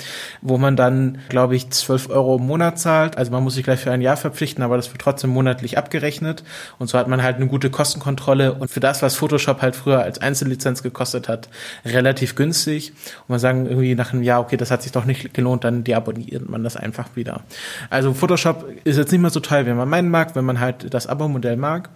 wo 0.42 0.58
man 0.58 0.74
dann, 0.74 1.18
glaube 1.28 1.54
ich, 1.54 1.70
12 1.70 2.10
Euro 2.10 2.36
im 2.36 2.46
Monat 2.46 2.80
zahlt. 2.80 3.16
Also 3.16 3.30
man 3.30 3.44
muss 3.44 3.54
sich 3.54 3.62
gleich 3.62 3.78
für 3.78 3.92
ein 3.92 4.00
Jahr 4.00 4.16
verpflichten, 4.16 4.64
aber 4.64 4.76
das 4.76 4.90
wird 4.90 5.00
trotzdem 5.00 5.30
monatlich 5.30 5.78
abgerechnet. 5.78 6.42
Und 6.80 6.88
so 6.88 6.98
hat 6.98 7.06
man 7.06 7.22
halt 7.22 7.36
eine 7.36 7.46
gute 7.46 7.70
Kostenkontrolle 7.70 8.55
und 8.58 8.70
für 8.70 8.80
das, 8.80 9.02
was 9.02 9.16
Photoshop 9.16 9.62
halt 9.62 9.76
früher 9.76 10.02
als 10.02 10.20
Einzellizenz 10.20 10.82
gekostet 10.82 11.28
hat, 11.28 11.48
relativ 11.84 12.34
günstig. 12.34 12.92
Und 13.22 13.30
man 13.30 13.38
sagen 13.38 13.66
irgendwie 13.66 13.94
nach 13.94 14.12
einem 14.12 14.22
Jahr, 14.22 14.40
okay, 14.40 14.56
das 14.56 14.70
hat 14.70 14.82
sich 14.82 14.92
doch 14.92 15.04
nicht 15.04 15.34
gelohnt, 15.34 15.64
dann 15.64 15.84
deabonniert 15.84 16.48
man 16.48 16.64
das 16.64 16.76
einfach 16.76 17.10
wieder. 17.14 17.42
Also 17.90 18.14
Photoshop 18.14 18.66
ist 18.84 18.96
jetzt 18.96 19.12
nicht 19.12 19.20
mehr 19.20 19.30
so 19.30 19.40
teuer, 19.40 19.66
wie 19.66 19.72
man 19.72 19.88
meinen 19.88 20.10
mag, 20.10 20.34
wenn 20.34 20.44
man 20.44 20.60
halt 20.60 20.92
das 20.92 21.06
Abo-Modell 21.06 21.56
mag. 21.56 21.88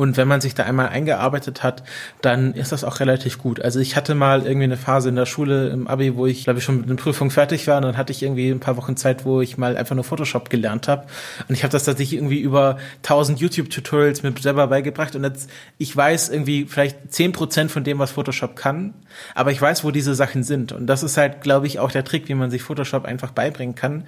Und 0.00 0.16
wenn 0.16 0.26
man 0.26 0.40
sich 0.40 0.54
da 0.54 0.62
einmal 0.62 0.88
eingearbeitet 0.88 1.62
hat, 1.62 1.82
dann 2.22 2.54
ist 2.54 2.72
das 2.72 2.84
auch 2.84 3.00
relativ 3.00 3.36
gut. 3.36 3.60
Also 3.60 3.80
ich 3.80 3.96
hatte 3.96 4.14
mal 4.14 4.46
irgendwie 4.46 4.64
eine 4.64 4.78
Phase 4.78 5.10
in 5.10 5.14
der 5.14 5.26
Schule 5.26 5.68
im 5.68 5.86
Abi, 5.88 6.16
wo 6.16 6.24
ich, 6.24 6.44
glaube 6.44 6.58
ich, 6.58 6.64
schon 6.64 6.78
mit 6.78 6.86
einer 6.86 6.96
Prüfung 6.96 7.30
fertig 7.30 7.66
war. 7.66 7.76
Und 7.76 7.82
dann 7.82 7.98
hatte 7.98 8.10
ich 8.10 8.22
irgendwie 8.22 8.48
ein 8.48 8.60
paar 8.60 8.78
Wochen 8.78 8.96
Zeit, 8.96 9.26
wo 9.26 9.42
ich 9.42 9.58
mal 9.58 9.76
einfach 9.76 9.94
nur 9.94 10.04
Photoshop 10.04 10.48
gelernt 10.48 10.88
habe. 10.88 11.04
Und 11.48 11.54
ich 11.54 11.64
habe 11.64 11.72
das 11.72 11.84
tatsächlich 11.84 12.18
irgendwie 12.18 12.40
über 12.40 12.78
1000 13.02 13.40
YouTube-Tutorials 13.40 14.22
mir 14.22 14.32
selber 14.40 14.68
beigebracht. 14.68 15.14
Und 15.16 15.24
jetzt, 15.24 15.50
ich 15.76 15.94
weiß 15.94 16.30
irgendwie 16.30 16.64
vielleicht 16.64 16.96
10% 17.10 17.68
von 17.68 17.84
dem, 17.84 17.98
was 17.98 18.12
Photoshop 18.12 18.56
kann. 18.56 18.94
Aber 19.34 19.52
ich 19.52 19.60
weiß, 19.60 19.84
wo 19.84 19.90
diese 19.90 20.14
Sachen 20.14 20.44
sind. 20.44 20.72
Und 20.72 20.86
das 20.86 21.02
ist 21.02 21.18
halt, 21.18 21.42
glaube 21.42 21.66
ich, 21.66 21.78
auch 21.78 21.92
der 21.92 22.04
Trick, 22.04 22.26
wie 22.30 22.34
man 22.34 22.50
sich 22.50 22.62
Photoshop 22.62 23.04
einfach 23.04 23.32
beibringen 23.32 23.74
kann 23.74 24.04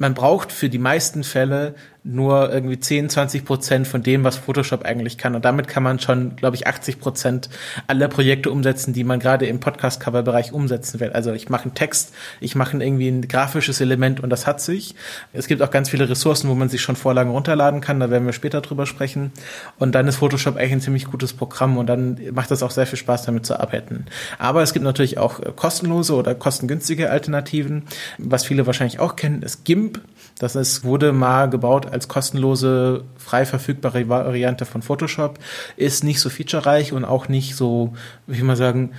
man 0.00 0.14
braucht 0.14 0.50
für 0.50 0.70
die 0.70 0.78
meisten 0.78 1.24
Fälle 1.24 1.74
nur 2.02 2.50
irgendwie 2.50 2.80
10, 2.80 3.10
20 3.10 3.44
Prozent 3.44 3.86
von 3.86 4.02
dem, 4.02 4.24
was 4.24 4.36
Photoshop 4.36 4.84
eigentlich 4.84 5.18
kann. 5.18 5.34
Und 5.34 5.44
damit 5.44 5.68
kann 5.68 5.82
man 5.82 5.98
schon, 5.98 6.34
glaube 6.36 6.56
ich, 6.56 6.66
80 6.66 6.98
Prozent 6.98 7.50
aller 7.86 8.08
Projekte 8.08 8.50
umsetzen, 8.50 8.94
die 8.94 9.04
man 9.04 9.20
gerade 9.20 9.46
im 9.46 9.60
Podcast-Cover-Bereich 9.60 10.52
umsetzen 10.52 11.00
will. 11.00 11.10
Also 11.10 11.32
ich 11.32 11.50
mache 11.50 11.64
einen 11.64 11.74
Text, 11.74 12.14
ich 12.40 12.54
mache 12.54 12.78
irgendwie 12.78 13.08
ein 13.08 13.28
grafisches 13.28 13.80
Element 13.80 14.20
und 14.20 14.30
das 14.30 14.46
hat 14.46 14.62
sich. 14.62 14.94
Es 15.34 15.46
gibt 15.46 15.60
auch 15.60 15.70
ganz 15.70 15.90
viele 15.90 16.08
Ressourcen, 16.08 16.48
wo 16.48 16.54
man 16.54 16.70
sich 16.70 16.80
schon 16.80 16.96
Vorlagen 16.96 17.30
runterladen 17.30 17.82
kann. 17.82 18.00
Da 18.00 18.10
werden 18.10 18.24
wir 18.24 18.32
später 18.32 18.62
drüber 18.62 18.86
sprechen. 18.86 19.32
Und 19.78 19.94
dann 19.94 20.08
ist 20.08 20.16
Photoshop 20.16 20.56
eigentlich 20.56 20.72
ein 20.72 20.80
ziemlich 20.80 21.04
gutes 21.04 21.34
Programm 21.34 21.76
und 21.76 21.86
dann 21.86 22.18
macht 22.32 22.50
das 22.50 22.62
auch 22.62 22.70
sehr 22.70 22.86
viel 22.86 22.98
Spaß, 22.98 23.24
damit 23.24 23.44
zu 23.44 23.60
arbeiten. 23.60 24.06
Aber 24.38 24.62
es 24.62 24.72
gibt 24.72 24.84
natürlich 24.84 25.18
auch 25.18 25.40
kostenlose 25.56 26.14
oder 26.14 26.34
kostengünstige 26.34 27.10
Alternativen. 27.10 27.82
Was 28.16 28.46
viele 28.46 28.66
wahrscheinlich 28.66 29.00
auch 29.00 29.16
kennen, 29.16 29.42
ist 29.42 29.64
GIMP. 29.64 30.00
Das 30.38 30.56
ist, 30.56 30.84
wurde 30.84 31.12
mal 31.12 31.50
gebaut 31.50 31.89
als 31.90 32.08
kostenlose, 32.08 33.04
frei 33.16 33.44
verfügbare 33.44 34.08
Variante 34.08 34.64
von 34.64 34.82
Photoshop. 34.82 35.38
Ist 35.76 36.04
nicht 36.04 36.20
so 36.20 36.30
featurereich 36.30 36.92
und 36.92 37.04
auch 37.04 37.28
nicht 37.28 37.56
so, 37.56 37.94
wie 38.26 38.36
ich 38.36 38.42
mal 38.42 38.56
sagen, 38.56 38.92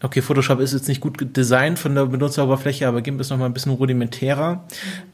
Okay, 0.00 0.22
Photoshop 0.22 0.60
ist 0.60 0.72
jetzt 0.72 0.86
nicht 0.86 1.00
gut 1.00 1.36
designt 1.36 1.76
von 1.76 1.96
der 1.96 2.06
Benutzeroberfläche, 2.06 2.86
aber 2.86 3.02
GIMP 3.02 3.20
ist 3.20 3.30
noch 3.30 3.36
mal 3.36 3.46
ein 3.46 3.52
bisschen 3.52 3.72
rudimentärer. 3.72 4.62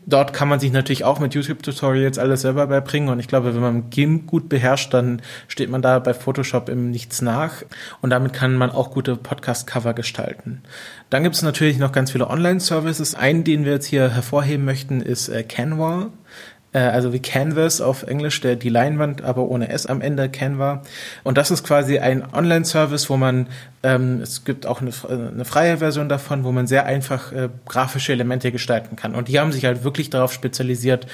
Dort 0.05 0.35
kann 0.35 0.47
man 0.47 0.61
sich 0.61 0.73
natürlich 0.73 1.05
auch 1.05 1.21
mit 1.21 1.35
YouTube-Tutorials 1.35 2.19
alles 2.19 2.43
selber 2.43 2.67
beibringen 2.67 3.09
und 3.09 3.19
ich 3.19 3.26
glaube, 3.26 3.55
wenn 3.55 3.62
man 3.62 3.88
GIMP 3.88 4.26
gut 4.26 4.50
beherrscht, 4.50 4.93
dann 4.93 5.23
steht 5.49 5.71
man 5.71 5.81
da 5.81 6.00
bei 6.00 6.12
Photoshop 6.12 6.69
im 6.69 6.91
Nichts 6.91 7.23
nach 7.23 7.62
und 8.03 8.11
damit 8.11 8.35
kann 8.35 8.57
man 8.57 8.71
auch 8.71 8.91
gute 8.91 9.17
Podcast-Cover 9.17 9.95
gestalten. 9.95 10.62
Dann 11.09 11.23
gibt 11.23 11.35
es 11.35 11.41
natürlich 11.41 11.79
noch 11.79 11.93
ganz 11.93 12.11
viele 12.11 12.29
Online-Services. 12.29 13.14
Einen, 13.14 13.43
den 13.43 13.64
wir 13.64 13.73
jetzt 13.73 13.87
hier 13.87 14.11
hervorheben 14.11 14.67
möchten, 14.67 15.00
ist 15.00 15.31
äh, 15.31 15.45
Canva 15.45 16.11
äh, 16.75 16.81
also 16.81 17.14
wie 17.14 17.21
Canvas 17.21 17.81
auf 17.81 18.02
Englisch, 18.02 18.40
der, 18.43 18.57
die 18.57 18.69
Leinwand, 18.69 19.23
aber 19.23 19.49
ohne 19.49 19.71
S 19.71 19.87
am 19.87 20.02
Ende, 20.02 20.28
Canva. 20.28 20.83
Und 21.23 21.38
das 21.38 21.50
ist 21.50 21.64
quasi 21.64 21.99
ein 21.99 22.23
Online-Service, 22.35 23.09
wo 23.09 23.16
man, 23.16 23.47
ähm, 23.83 24.21
es 24.21 24.45
gibt 24.45 24.66
auch 24.66 24.83
eine, 24.83 24.90
eine 25.09 25.45
freie 25.45 25.78
Version 25.78 26.09
davon, 26.09 26.45
wo 26.45 26.52
man 26.52 26.66
sehr 26.66 26.85
einfach 26.85 27.33
äh, 27.33 27.49
grafische 27.66 28.12
Elemente 28.12 28.52
gestalten 28.52 28.97
kann. 28.97 29.14
Und 29.14 29.28
die 29.28 29.38
haben 29.38 29.52
sich 29.52 29.64
halt 29.64 29.85
wirklich 29.85 30.11
darauf 30.11 30.33
spezialisiert, 30.33 31.07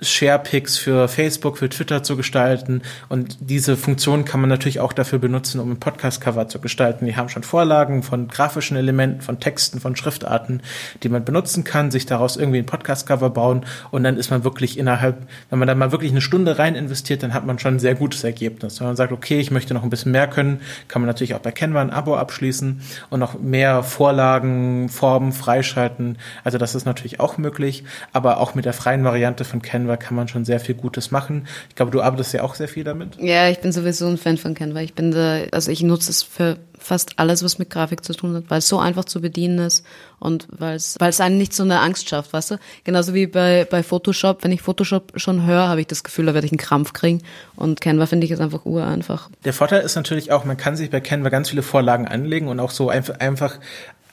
Sharepics 0.00 0.78
für 0.78 1.08
Facebook, 1.08 1.58
für 1.58 1.68
Twitter 1.68 2.02
zu 2.02 2.16
gestalten. 2.16 2.82
Und 3.08 3.36
diese 3.40 3.76
Funktion 3.76 4.24
kann 4.24 4.40
man 4.40 4.48
natürlich 4.48 4.80
auch 4.80 4.92
dafür 4.92 5.18
benutzen, 5.18 5.60
um 5.60 5.72
ein 5.72 5.80
Podcast-Cover 5.80 6.48
zu 6.48 6.60
gestalten. 6.60 7.06
Die 7.06 7.16
haben 7.16 7.28
schon 7.28 7.42
Vorlagen 7.42 8.04
von 8.04 8.28
grafischen 8.28 8.76
Elementen, 8.76 9.20
von 9.20 9.40
Texten, 9.40 9.80
von 9.80 9.96
Schriftarten, 9.96 10.62
die 11.02 11.08
man 11.08 11.24
benutzen 11.24 11.64
kann, 11.64 11.90
sich 11.90 12.06
daraus 12.06 12.36
irgendwie 12.36 12.58
ein 12.58 12.66
Podcast-Cover 12.66 13.30
bauen 13.30 13.64
und 13.90 14.04
dann 14.04 14.16
ist 14.16 14.30
man 14.30 14.44
wirklich 14.44 14.78
innerhalb 14.78 15.07
innerhalb, 15.08 15.28
wenn 15.50 15.58
man 15.58 15.68
da 15.68 15.74
mal 15.74 15.92
wirklich 15.92 16.10
eine 16.10 16.20
Stunde 16.20 16.58
rein 16.58 16.74
investiert, 16.74 17.22
dann 17.22 17.34
hat 17.34 17.46
man 17.46 17.58
schon 17.58 17.76
ein 17.76 17.78
sehr 17.78 17.94
gutes 17.94 18.24
Ergebnis. 18.24 18.80
Wenn 18.80 18.88
man 18.88 18.96
sagt, 18.96 19.12
okay, 19.12 19.38
ich 19.40 19.50
möchte 19.50 19.74
noch 19.74 19.82
ein 19.82 19.90
bisschen 19.90 20.12
mehr 20.12 20.26
können, 20.26 20.60
kann 20.88 21.02
man 21.02 21.06
natürlich 21.06 21.34
auch 21.34 21.40
bei 21.40 21.52
Canva 21.52 21.80
ein 21.80 21.90
Abo 21.90 22.16
abschließen 22.16 22.80
und 23.10 23.20
noch 23.20 23.38
mehr 23.38 23.82
Vorlagen, 23.82 24.88
Formen 24.88 25.32
freischalten. 25.32 26.18
Also 26.44 26.58
das 26.58 26.74
ist 26.74 26.84
natürlich 26.84 27.20
auch 27.20 27.38
möglich, 27.38 27.84
aber 28.12 28.38
auch 28.38 28.54
mit 28.54 28.64
der 28.64 28.72
freien 28.72 29.04
Variante 29.04 29.44
von 29.44 29.62
Canva 29.62 29.96
kann 29.96 30.16
man 30.16 30.28
schon 30.28 30.44
sehr 30.44 30.60
viel 30.60 30.74
Gutes 30.74 31.10
machen. 31.10 31.46
Ich 31.68 31.76
glaube, 31.76 31.90
du 31.90 32.00
arbeitest 32.02 32.34
ja 32.34 32.42
auch 32.42 32.54
sehr 32.54 32.68
viel 32.68 32.84
damit. 32.84 33.16
Ja, 33.18 33.48
ich 33.48 33.60
bin 33.60 33.72
sowieso 33.72 34.06
ein 34.06 34.18
Fan 34.18 34.38
von 34.38 34.54
Canva. 34.54 34.80
Ich 34.80 34.94
bin 34.94 35.10
da, 35.10 35.40
also 35.52 35.70
ich 35.70 35.82
nutze 35.82 36.10
es 36.10 36.22
für 36.22 36.56
fast 36.78 37.18
alles, 37.18 37.42
was 37.42 37.58
mit 37.58 37.70
Grafik 37.70 38.04
zu 38.04 38.12
tun 38.14 38.34
hat, 38.34 38.44
weil 38.48 38.58
es 38.58 38.68
so 38.68 38.78
einfach 38.78 39.04
zu 39.04 39.20
bedienen 39.20 39.58
ist 39.58 39.84
und 40.18 40.48
weil 40.50 40.76
es, 40.76 41.20
einen 41.20 41.38
nicht 41.38 41.54
so 41.54 41.62
eine 41.62 41.80
Angst 41.80 42.08
schafft, 42.08 42.32
weißt 42.32 42.52
du? 42.52 42.56
Genauso 42.84 43.14
wie 43.14 43.26
bei, 43.26 43.66
bei 43.68 43.82
Photoshop. 43.82 44.44
Wenn 44.44 44.52
ich 44.52 44.62
Photoshop 44.62 45.12
schon 45.16 45.46
höre, 45.46 45.68
habe 45.68 45.80
ich 45.80 45.86
das 45.86 46.04
Gefühl, 46.04 46.26
da 46.26 46.34
werde 46.34 46.46
ich 46.46 46.52
einen 46.52 46.58
Krampf 46.58 46.92
kriegen. 46.92 47.22
Und 47.56 47.80
Canva 47.80 48.06
finde 48.06 48.24
ich 48.24 48.30
jetzt 48.30 48.40
einfach 48.40 48.64
ureinfach. 48.64 49.28
Der 49.44 49.52
Vorteil 49.52 49.82
ist 49.82 49.96
natürlich 49.96 50.32
auch, 50.32 50.44
man 50.44 50.56
kann 50.56 50.76
sich 50.76 50.90
bei 50.90 51.00
Canva 51.00 51.28
ganz 51.28 51.50
viele 51.50 51.62
Vorlagen 51.62 52.06
anlegen 52.06 52.48
und 52.48 52.60
auch 52.60 52.70
so 52.70 52.88
einfach, 52.88 53.18
einfach 53.20 53.58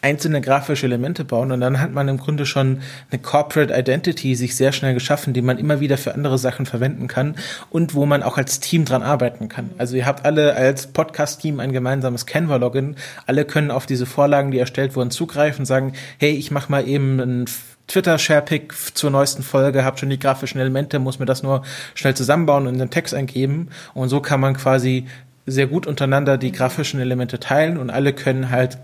einzelne 0.05 0.39
grafische 0.39 0.85
Elemente 0.85 1.25
bauen 1.25 1.51
und 1.51 1.61
dann 1.61 1.79
hat 1.79 1.91
man 1.91 2.07
im 2.07 2.19
Grunde 2.19 2.45
schon 2.45 2.81
eine 3.09 3.19
Corporate 3.19 3.73
Identity 3.73 4.35
sich 4.35 4.55
sehr 4.55 4.71
schnell 4.71 4.93
geschaffen, 4.93 5.33
die 5.33 5.41
man 5.41 5.57
immer 5.57 5.79
wieder 5.79 5.97
für 5.97 6.13
andere 6.13 6.37
Sachen 6.37 6.67
verwenden 6.67 7.07
kann 7.07 7.33
und 7.71 7.95
wo 7.95 8.05
man 8.05 8.21
auch 8.21 8.37
als 8.37 8.59
Team 8.59 8.85
dran 8.85 9.01
arbeiten 9.01 9.49
kann. 9.49 9.71
Also 9.79 9.95
ihr 9.95 10.05
habt 10.05 10.23
alle 10.23 10.55
als 10.55 10.85
Podcast-Team 10.85 11.59
ein 11.59 11.71
gemeinsames 11.71 12.27
Canva-Login. 12.27 12.97
Alle 13.25 13.45
können 13.45 13.71
auf 13.71 13.87
diese 13.87 14.05
Vorlagen, 14.05 14.51
die 14.51 14.59
erstellt 14.59 14.95
wurden, 14.95 15.09
zugreifen, 15.09 15.65
sagen, 15.65 15.93
hey, 16.19 16.33
ich 16.33 16.51
mache 16.51 16.71
mal 16.71 16.87
eben 16.87 17.19
ein 17.19 17.45
Twitter-Sharepick 17.87 18.75
zur 18.93 19.09
neuesten 19.09 19.41
Folge, 19.41 19.83
habe 19.83 19.97
schon 19.97 20.11
die 20.11 20.19
grafischen 20.19 20.61
Elemente, 20.61 20.99
muss 20.99 21.17
mir 21.17 21.25
das 21.25 21.41
nur 21.41 21.63
schnell 21.95 22.13
zusammenbauen 22.13 22.67
und 22.67 22.77
den 22.77 22.91
Text 22.91 23.15
eingeben. 23.15 23.69
Und 23.95 24.09
so 24.09 24.19
kann 24.21 24.39
man 24.39 24.55
quasi 24.55 25.07
sehr 25.47 25.65
gut 25.65 25.87
untereinander 25.87 26.37
die 26.37 26.51
grafischen 26.51 26.99
Elemente 26.99 27.39
teilen 27.39 27.79
und 27.79 27.89
alle 27.89 28.13
können 28.13 28.51
halt 28.51 28.77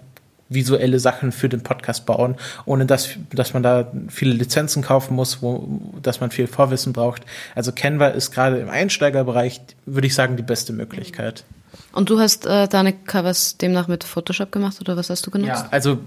visuelle 0.53 0.99
Sachen 0.99 1.31
für 1.31 1.49
den 1.49 1.61
Podcast 1.61 2.05
bauen, 2.05 2.35
ohne 2.65 2.85
dass, 2.85 3.09
dass 3.33 3.53
man 3.53 3.63
da 3.63 3.91
viele 4.09 4.33
Lizenzen 4.33 4.83
kaufen 4.83 5.15
muss, 5.15 5.41
wo, 5.41 5.79
dass 6.01 6.19
man 6.19 6.29
viel 6.31 6.47
Vorwissen 6.47 6.93
braucht. 6.93 7.23
Also 7.55 7.71
Canva 7.71 8.07
ist 8.09 8.31
gerade 8.31 8.59
im 8.59 8.69
Einsteigerbereich, 8.69 9.61
würde 9.85 10.07
ich 10.07 10.13
sagen, 10.13 10.35
die 10.37 10.43
beste 10.43 10.73
Möglichkeit. 10.73 11.43
Und 11.93 12.09
du 12.09 12.19
hast 12.19 12.45
äh, 12.45 12.67
deine 12.67 12.93
Covers 12.93 13.57
demnach 13.57 13.87
mit 13.87 14.03
Photoshop 14.03 14.51
gemacht 14.51 14.79
oder 14.81 14.97
was 14.97 15.09
hast 15.09 15.25
du 15.25 15.31
genutzt? 15.31 15.63
Ja, 15.63 15.67
also 15.71 15.99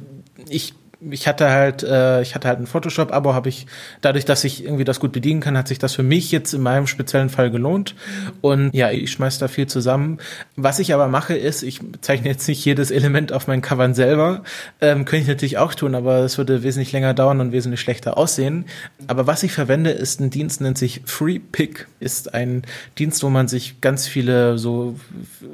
ich 0.48 0.74
ich 1.10 1.28
hatte 1.28 1.50
halt, 1.50 1.82
äh, 1.82 2.22
ich 2.22 2.34
hatte 2.34 2.48
halt 2.48 2.58
ein 2.58 2.66
Photoshop-Abo, 2.66 3.34
habe 3.34 3.48
ich, 3.48 3.66
dadurch, 4.00 4.24
dass 4.24 4.44
ich 4.44 4.64
irgendwie 4.64 4.84
das 4.84 5.00
gut 5.00 5.12
bedienen 5.12 5.40
kann, 5.40 5.56
hat 5.56 5.68
sich 5.68 5.78
das 5.78 5.94
für 5.94 6.02
mich 6.02 6.32
jetzt 6.32 6.54
in 6.54 6.62
meinem 6.62 6.86
speziellen 6.86 7.30
Fall 7.30 7.50
gelohnt. 7.50 7.94
Und 8.40 8.74
ja, 8.74 8.90
ich 8.90 9.12
schmeiß 9.12 9.38
da 9.38 9.48
viel 9.48 9.66
zusammen. 9.66 10.18
Was 10.56 10.78
ich 10.78 10.94
aber 10.94 11.08
mache, 11.08 11.34
ist, 11.34 11.62
ich 11.62 11.80
zeichne 12.00 12.28
jetzt 12.28 12.48
nicht 12.48 12.64
jedes 12.64 12.90
Element 12.90 13.32
auf 13.32 13.46
meinen 13.46 13.62
Covern 13.62 13.94
selber. 13.94 14.42
Ähm, 14.80 15.04
könnte 15.04 15.22
ich 15.22 15.28
natürlich 15.28 15.58
auch 15.58 15.74
tun, 15.74 15.94
aber 15.94 16.20
es 16.20 16.38
würde 16.38 16.62
wesentlich 16.62 16.92
länger 16.92 17.14
dauern 17.14 17.40
und 17.40 17.52
wesentlich 17.52 17.80
schlechter 17.80 18.16
aussehen. 18.16 18.66
Aber 19.06 19.26
was 19.26 19.42
ich 19.42 19.52
verwende, 19.52 19.90
ist 19.90 20.20
ein 20.20 20.30
Dienst, 20.30 20.60
nennt 20.60 20.78
sich 20.78 21.02
FreePick. 21.04 21.86
Ist 22.00 22.34
ein 22.34 22.62
Dienst, 22.98 23.22
wo 23.22 23.30
man 23.30 23.48
sich 23.48 23.80
ganz 23.80 24.06
viele, 24.06 24.58
so, 24.58 24.96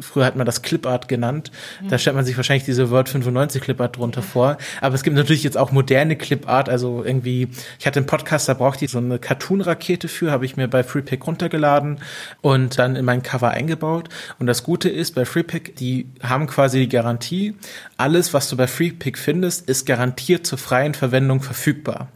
früher 0.00 0.24
hat 0.24 0.36
man 0.36 0.46
das 0.46 0.62
Clipart 0.62 1.08
genannt. 1.08 1.50
Da 1.88 1.98
stellt 1.98 2.16
man 2.16 2.24
sich 2.24 2.36
wahrscheinlich 2.36 2.64
diese 2.64 2.90
Word 2.90 3.08
95 3.08 3.62
Clipart 3.62 3.96
drunter 3.96 4.22
vor. 4.22 4.58
Aber 4.80 4.94
es 4.94 5.02
gibt 5.02 5.16
natürlich 5.16 5.39
natürlich 5.40 5.54
jetzt 5.54 5.58
auch 5.58 5.72
moderne 5.72 6.16
Clipart, 6.16 6.68
also 6.68 7.02
irgendwie, 7.04 7.48
ich 7.78 7.86
hatte 7.86 7.98
einen 8.00 8.06
Podcast, 8.06 8.48
da 8.48 8.54
brauchte 8.54 8.84
ich 8.84 8.90
so 8.90 8.98
eine 8.98 9.18
Cartoon-Rakete 9.18 10.08
für, 10.08 10.30
habe 10.30 10.44
ich 10.44 10.56
mir 10.56 10.68
bei 10.68 10.82
FreePick 10.82 11.26
runtergeladen 11.26 12.00
und 12.42 12.78
dann 12.78 12.96
in 12.96 13.04
mein 13.04 13.22
Cover 13.22 13.50
eingebaut. 13.50 14.08
Und 14.38 14.46
das 14.46 14.62
Gute 14.62 14.88
ist, 14.88 15.14
bei 15.14 15.24
FreePick, 15.24 15.76
die 15.76 16.08
haben 16.22 16.46
quasi 16.46 16.80
die 16.80 16.88
Garantie, 16.88 17.54
alles, 17.96 18.34
was 18.34 18.48
du 18.48 18.56
bei 18.56 18.66
FreePick 18.66 19.18
findest, 19.18 19.68
ist 19.68 19.86
garantiert 19.86 20.46
zur 20.46 20.58
freien 20.58 20.94
Verwendung 20.94 21.40
verfügbar. 21.40 22.08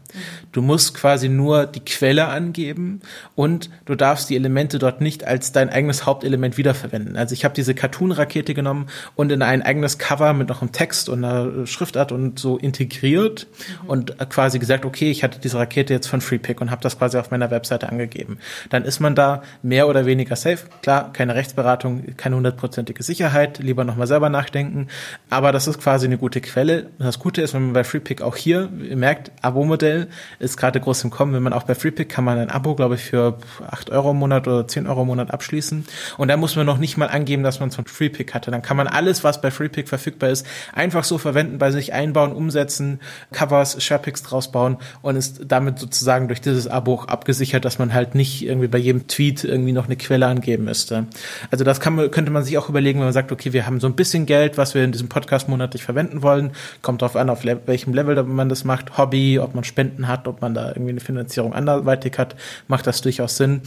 Du 0.51 0.61
musst 0.61 0.93
quasi 0.93 1.29
nur 1.29 1.65
die 1.65 1.79
Quelle 1.79 2.27
angeben 2.27 3.01
und 3.35 3.69
du 3.85 3.95
darfst 3.95 4.29
die 4.29 4.35
Elemente 4.35 4.79
dort 4.79 5.01
nicht 5.01 5.25
als 5.25 5.51
dein 5.51 5.69
eigenes 5.69 6.05
Hauptelement 6.05 6.57
wiederverwenden. 6.57 7.17
Also 7.17 7.33
ich 7.33 7.45
habe 7.45 7.53
diese 7.53 7.73
Cartoon-Rakete 7.73 8.53
genommen 8.53 8.87
und 9.15 9.31
in 9.31 9.41
ein 9.41 9.61
eigenes 9.61 9.97
Cover 9.97 10.33
mit 10.33 10.49
noch 10.49 10.61
einem 10.61 10.71
Text 10.71 11.09
und 11.09 11.23
einer 11.23 11.65
Schriftart 11.67 12.11
und 12.11 12.39
so 12.39 12.57
integriert 12.57 13.47
mhm. 13.83 13.89
und 13.89 14.29
quasi 14.29 14.59
gesagt, 14.59 14.85
okay, 14.85 15.11
ich 15.11 15.23
hatte 15.23 15.39
diese 15.39 15.57
Rakete 15.57 15.93
jetzt 15.93 16.07
von 16.07 16.21
FreePick 16.21 16.61
und 16.61 16.71
habe 16.71 16.81
das 16.81 16.97
quasi 16.97 17.17
auf 17.17 17.31
meiner 17.31 17.51
Webseite 17.51 17.89
angegeben. 17.89 18.39
Dann 18.69 18.83
ist 18.83 18.99
man 18.99 19.15
da 19.15 19.43
mehr 19.61 19.87
oder 19.87 20.05
weniger 20.05 20.35
safe. 20.35 20.59
Klar, 20.81 21.11
keine 21.13 21.35
Rechtsberatung, 21.35 22.15
keine 22.17 22.35
hundertprozentige 22.35 23.03
Sicherheit, 23.03 23.59
lieber 23.59 23.83
nochmal 23.83 24.07
selber 24.07 24.29
nachdenken. 24.29 24.87
Aber 25.29 25.51
das 25.51 25.67
ist 25.67 25.79
quasi 25.79 26.05
eine 26.05 26.17
gute 26.17 26.41
Quelle. 26.41 26.87
Das 26.99 27.19
Gute 27.19 27.41
ist, 27.41 27.53
wenn 27.53 27.63
man 27.63 27.73
bei 27.73 27.83
FreePick 27.83 28.21
auch 28.21 28.35
hier, 28.35 28.69
ihr 28.81 28.97
merkt, 28.97 29.31
Abo-Modell, 29.41 30.04
ist 30.39 30.57
gerade 30.57 30.79
groß 30.79 31.03
im 31.03 31.09
Kommen. 31.09 31.33
Wenn 31.33 31.43
man 31.43 31.53
auch 31.53 31.63
bei 31.63 31.75
FreePick 31.75 32.09
kann 32.09 32.23
man 32.23 32.37
ein 32.37 32.49
Abo, 32.49 32.75
glaube 32.75 32.95
ich, 32.95 33.01
für 33.01 33.37
8 33.67 33.89
Euro 33.91 34.11
im 34.11 34.17
Monat 34.17 34.47
oder 34.47 34.67
10 34.67 34.87
Euro 34.87 35.01
im 35.01 35.07
Monat 35.07 35.31
abschließen. 35.31 35.85
Und 36.17 36.27
da 36.27 36.37
muss 36.37 36.55
man 36.55 36.65
noch 36.65 36.77
nicht 36.77 36.97
mal 36.97 37.07
angeben, 37.07 37.43
dass 37.43 37.59
man 37.59 37.69
es 37.69 37.75
von 37.75 37.85
FreePick 37.85 38.33
hatte. 38.33 38.51
Dann 38.51 38.61
kann 38.61 38.77
man 38.77 38.87
alles, 38.87 39.23
was 39.23 39.41
bei 39.41 39.51
FreePick 39.51 39.89
verfügbar 39.89 40.29
ist, 40.29 40.45
einfach 40.73 41.03
so 41.03 41.17
verwenden, 41.17 41.57
bei 41.57 41.71
sich 41.71 41.93
einbauen, 41.93 42.33
umsetzen, 42.33 42.99
Covers, 43.31 43.81
Sharepicks 43.83 44.23
draus 44.23 44.51
bauen 44.51 44.77
und 45.01 45.15
ist 45.15 45.41
damit 45.47 45.79
sozusagen 45.79 46.27
durch 46.27 46.41
dieses 46.41 46.67
Abo 46.67 47.01
abgesichert, 47.01 47.65
dass 47.65 47.79
man 47.79 47.93
halt 47.93 48.15
nicht 48.15 48.45
irgendwie 48.45 48.67
bei 48.67 48.77
jedem 48.77 49.07
Tweet 49.07 49.43
irgendwie 49.43 49.71
noch 49.71 49.85
eine 49.85 49.95
Quelle 49.95 50.27
angeben 50.27 50.65
müsste. 50.65 51.07
Also 51.51 51.63
das 51.63 51.83
man, 51.83 52.11
könnte 52.11 52.31
man 52.31 52.43
sich 52.43 52.57
auch 52.57 52.69
überlegen, 52.69 52.99
wenn 52.99 53.05
man 53.05 53.13
sagt, 53.13 53.31
okay, 53.31 53.53
wir 53.53 53.65
haben 53.65 53.79
so 53.79 53.87
ein 53.87 53.95
bisschen 53.95 54.25
Geld, 54.25 54.57
was 54.57 54.75
wir 54.75 54.83
in 54.83 54.91
diesem 54.91 55.09
Podcast 55.09 55.49
monatlich 55.49 55.83
verwenden 55.83 56.21
wollen. 56.21 56.51
Kommt 56.81 57.01
darauf 57.01 57.15
an, 57.15 57.29
auf 57.29 57.43
welchem 57.43 57.93
Level 57.93 58.21
man 58.23 58.49
das 58.49 58.63
macht. 58.63 58.97
Hobby, 58.97 59.39
ob 59.39 59.55
man 59.55 59.63
Spenden 59.63 59.94
hat, 60.07 60.27
ob 60.27 60.41
man 60.41 60.53
da 60.53 60.69
irgendwie 60.69 60.91
eine 60.91 60.99
Finanzierung 60.99 61.53
anderweitig 61.53 62.17
hat, 62.17 62.35
macht 62.67 62.87
das 62.87 63.01
durchaus 63.01 63.37
Sinn. 63.37 63.61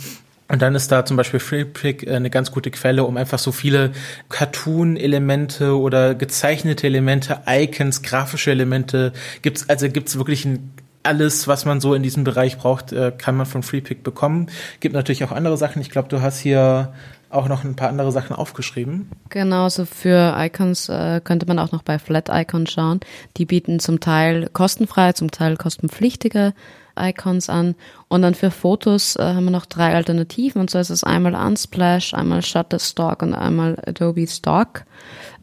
Und 0.51 0.63
dann 0.63 0.75
ist 0.75 0.91
da 0.91 1.05
zum 1.05 1.17
Beispiel 1.17 1.41
FreePick 1.41 2.07
äh, 2.07 2.15
eine 2.15 2.31
ganz 2.31 2.51
gute 2.51 2.71
Quelle, 2.71 3.05
um 3.05 3.17
einfach 3.17 3.39
so 3.39 3.53
viele 3.53 3.93
Cartoon-Elemente 4.31 5.79
oder 5.79 6.15
gezeichnete 6.15 6.87
Elemente, 6.87 7.41
Icons, 7.47 8.03
grafische 8.03 8.51
Elemente, 8.51 9.13
gibt's, 9.43 9.69
also 9.69 9.89
gibt's 9.89 10.17
wirklich 10.17 10.45
ein 10.45 10.73
alles, 11.05 11.49
was 11.49 11.65
man 11.65 11.81
so 11.81 11.95
in 11.95 12.03
diesem 12.03 12.25
Bereich 12.25 12.59
braucht, 12.59 12.93
äh, 12.93 13.13
kann 13.17 13.37
man 13.37 13.47
von 13.47 13.63
FreePick 13.63 14.03
bekommen. 14.03 14.49
Gibt 14.81 14.95
natürlich 14.95 15.25
auch 15.25 15.33
andere 15.33 15.57
Sachen. 15.57 15.81
Ich 15.81 15.91
glaube, 15.91 16.09
du 16.09 16.21
hast 16.21 16.39
hier 16.39 16.93
auch 17.31 17.49
noch 17.49 17.65
ein 17.65 17.77
paar 17.77 17.89
andere 17.89 18.13
Sachen 18.13 18.35
aufgeschrieben. 18.35 19.11
Genau, 19.29 19.69
so 19.69 19.85
für 19.85 20.35
Icons 20.39 20.89
äh, 20.89 21.21
könnte 21.23 21.47
man 21.47 21.59
auch 21.59 21.73
noch 21.73 21.83
bei 21.83 21.99
Flat 21.99 22.29
Icons 22.31 22.73
schauen. 22.73 23.01
Die 23.37 23.45
bieten 23.45 23.81
zum 23.81 24.01
Teil 24.01 24.49
kostenfrei, 24.53 25.13
zum 25.13 25.31
Teil 25.31 25.57
kostenpflichtige 25.57 26.55
Icons 26.99 27.49
an. 27.49 27.75
Und 28.09 28.23
dann 28.23 28.35
für 28.35 28.51
Fotos 28.51 29.17
äh, 29.17 29.23
haben 29.23 29.45
wir 29.45 29.51
noch 29.51 29.67
drei 29.67 29.95
Alternativen. 29.95 30.61
Und 30.61 30.71
zwar 30.71 30.81
ist 30.81 30.91
es 30.91 31.05
einmal 31.05 31.35
Unsplash, 31.35 32.15
einmal 32.15 32.43
Shutterstock 32.43 33.23
und 33.23 33.35
einmal 33.35 33.77
Adobe 33.87 34.27
Stock. 34.27 34.85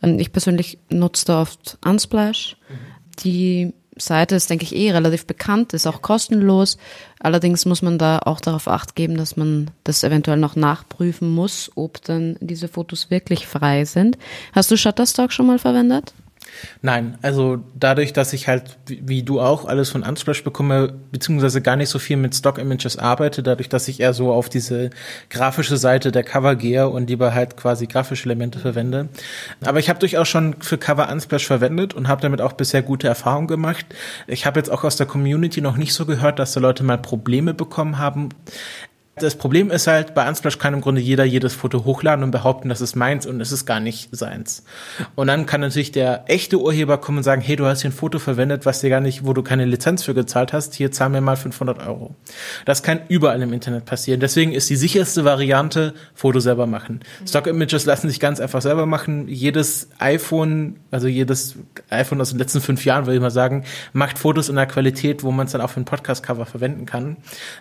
Ähm, 0.02 0.20
ich 0.20 0.32
persönlich 0.32 0.80
nutze 0.90 1.26
da 1.26 1.42
oft 1.42 1.78
Unsplash. 1.86 2.58
Mhm. 2.70 2.76
Die 3.24 3.74
Seite 3.98 4.36
ist, 4.36 4.50
denke 4.50 4.66
ich, 4.66 4.76
eh 4.76 4.92
relativ 4.92 5.26
bekannt, 5.26 5.74
ist 5.74 5.88
auch 5.88 6.02
kostenlos. 6.02 6.78
Allerdings 7.20 7.66
muss 7.66 7.82
man 7.82 7.98
da 7.98 8.20
auch 8.20 8.42
darauf 8.42 8.68
acht 8.68 8.96
geben, 8.96 9.18
dass 9.18 9.38
man 9.38 9.72
das 9.84 10.04
eventuell 10.04 10.38
noch 10.38 10.56
nachprüfen 10.56 11.30
muss, 11.34 11.72
ob 11.76 12.02
dann 12.04 12.38
diese 12.42 12.68
Fotos 12.68 13.10
wirklich 13.10 13.48
frei 13.48 13.86
sind. 13.86 14.18
Hast 14.54 14.70
du 14.72 14.78
Shutterstock 14.78 15.32
schon 15.32 15.48
mal 15.48 15.60
verwendet? 15.60 16.14
Nein, 16.82 17.18
also 17.22 17.60
dadurch, 17.74 18.14
dass 18.14 18.34
ich 18.34 18.48
halt, 18.48 18.78
wie 18.88 19.24
du 19.24 19.40
auch, 19.42 19.66
alles 19.66 19.90
von 19.90 20.04
Unsplash 20.04 20.44
bekomme, 20.44 20.94
beziehungsweise 21.12 21.62
gar 21.62 21.76
nicht 21.76 21.90
so 21.90 22.00
viel 22.00 22.18
mit 22.18 22.36
Stock 22.36 22.58
Images 22.58 22.98
arbeite, 22.98 23.44
dadurch, 23.44 23.70
dass 23.70 23.88
ich 23.88 24.00
eher 24.00 24.14
so 24.14 24.32
auf 24.32 24.50
diese 24.50 24.90
grafische 25.30 25.78
Seite 25.78 26.12
der 26.12 26.24
Cover 26.24 26.56
gehe 26.56 26.88
und 26.90 27.10
lieber 27.10 27.34
halt 27.34 27.58
quasi 27.58 27.88
grafische 27.88 28.26
Elemente 28.26 28.60
verwende. 28.60 29.10
Aber 29.64 29.80
ich 29.80 29.90
habe 29.90 30.00
durchaus 30.00 30.28
schon 30.28 30.56
für 30.60 30.78
Cover 30.78 31.12
Unsplash 31.12 31.46
verwendet 31.46 31.94
und 31.94 32.08
habe 32.08 32.22
damit 32.22 32.42
auch 32.42 32.54
bisher 32.54 32.82
gute 32.82 33.08
Erfahrungen 33.08 33.48
gemacht. 33.48 33.86
Ich 34.28 34.46
habe 34.46 34.60
jetzt 34.60 34.70
auch 34.70 34.84
aus 34.84 34.96
der 34.96 35.08
Community 35.08 35.62
noch 35.62 35.78
nicht 35.78 35.94
so 35.94 36.06
gehört, 36.06 36.40
dass 36.40 36.54
da 36.54 36.60
Leute 36.60 36.84
mal 36.84 36.98
Probleme 36.98 37.54
bekommen 37.54 37.98
haben. 37.98 38.30
Das 39.18 39.36
Problem 39.36 39.72
ist 39.72 39.88
halt, 39.88 40.14
bei 40.14 40.28
Unsplash 40.28 40.58
kann 40.58 40.74
im 40.74 40.82
Grunde 40.82 41.00
jeder 41.00 41.24
jedes 41.24 41.54
Foto 41.54 41.86
hochladen 41.86 42.22
und 42.22 42.32
behaupten, 42.32 42.68
das 42.68 42.82
ist 42.82 42.96
meins 42.96 43.26
und 43.26 43.40
es 43.40 43.54
ist 43.54 43.66
gar 43.66 43.80
nicht 43.80 44.10
seins. 44.12 44.64
Und 45.16 45.28
dann 45.28 45.46
kann 45.46 45.62
natürlich 45.62 45.94
der 45.94 46.26
echte 46.28 46.60
Urheber 46.60 46.98
kommen 46.98 47.20
und 47.20 47.24
sagen, 47.24 47.42
hey, 47.42 47.56
du 47.56 47.66
hast 47.66 47.82
hier 47.82 47.92
ein 47.92 47.94
Foto 47.94 48.20
verwendet, 48.20 48.66
was 48.66 48.82
dir 48.82 48.90
gar 48.90 49.00
nicht, 49.00 49.26
wo 49.26 49.32
du 49.32 49.42
keine 49.42 49.64
Lizenz 49.64 50.04
für 50.04 50.14
gezahlt 50.14 50.52
hast, 50.52 50.76
hier 50.76 50.92
zahl 50.92 51.08
mir 51.08 51.22
mal 51.22 51.38
500 51.38 51.88
Euro. 51.88 52.14
Das 52.66 52.84
kann 52.84 53.00
überall 53.08 53.42
im 53.42 53.54
Internet 53.54 53.86
passieren. 53.86 54.20
Deswegen 54.20 54.52
ist 54.52 54.70
die 54.70 54.76
sicherste 54.76 55.24
Variante, 55.24 55.94
Foto 56.14 56.42
selber 56.42 56.68
machen. 56.68 57.00
Mhm. 57.22 57.28
Stock 57.28 57.48
Images 57.48 57.86
lassen 57.86 58.10
sich 58.10 58.20
ganz 58.20 58.42
einfach 58.42 58.62
selber 58.62 58.86
machen. 58.86 59.30
Jedes 59.30 59.88
iPhone, 59.98 60.76
also 60.92 61.08
jedes 61.08 61.56
iPhone 61.90 62.20
aus 62.20 62.32
den 62.32 62.40
letzten 62.40 62.60
fünf 62.60 62.84
Jahren, 62.84 63.06
würde 63.06 63.16
ich 63.16 63.22
mal 63.22 63.32
sagen, 63.32 63.64
macht 63.94 64.20
Fotos 64.20 64.50
in 64.50 64.58
einer 64.58 64.68
Qualität, 64.68 65.24
wo 65.24 65.32
man 65.32 65.46
es 65.46 65.54
dann 65.54 65.62
auch 65.62 65.70
für 65.70 65.80
ein 65.80 65.86
Podcast-Cover 65.86 66.46
verwenden 66.46 66.86
kann. 66.86 67.16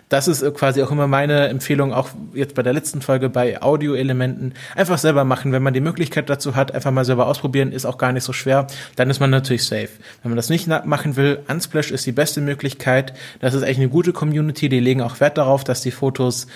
Das 0.09 0.27
ist 0.27 0.43
quasi 0.53 0.83
auch 0.83 0.91
immer 0.91 1.07
meine 1.07 1.44
Empfehlung 1.49 1.93
auch 1.93 2.09
jetzt 2.33 2.55
bei 2.55 2.63
der 2.63 2.73
letzten 2.73 3.01
Folge 3.01 3.29
bei 3.29 3.61
Audioelementen. 3.61 4.53
Einfach 4.75 4.97
selber 4.97 5.23
machen. 5.23 5.51
Wenn 5.51 5.63
man 5.63 5.73
die 5.73 5.81
Möglichkeit 5.81 6.29
dazu 6.29 6.55
hat, 6.55 6.73
einfach 6.73 6.91
mal 6.91 7.05
selber 7.05 7.27
ausprobieren, 7.27 7.71
ist 7.71 7.85
auch 7.85 7.97
gar 7.97 8.11
nicht 8.11 8.23
so 8.23 8.33
schwer. 8.33 8.67
Dann 8.95 9.09
ist 9.09 9.19
man 9.19 9.29
natürlich 9.29 9.65
safe. 9.65 9.89
Wenn 10.21 10.31
man 10.31 10.35
das 10.35 10.49
nicht 10.49 10.67
machen 10.85 11.15
will, 11.15 11.39
Unsplash 11.47 11.91
ist 11.91 12.05
die 12.05 12.11
beste 12.11 12.41
Möglichkeit. 12.41 13.13
Das 13.39 13.53
ist 13.53 13.63
echt 13.63 13.79
eine 13.79 13.89
gute 13.89 14.13
Community. 14.13 14.69
Die 14.69 14.79
legen 14.79 15.01
auch 15.01 15.19
Wert 15.19 15.37
darauf, 15.37 15.63
dass 15.63 15.81
die 15.81 15.91
Fotos 15.91 16.47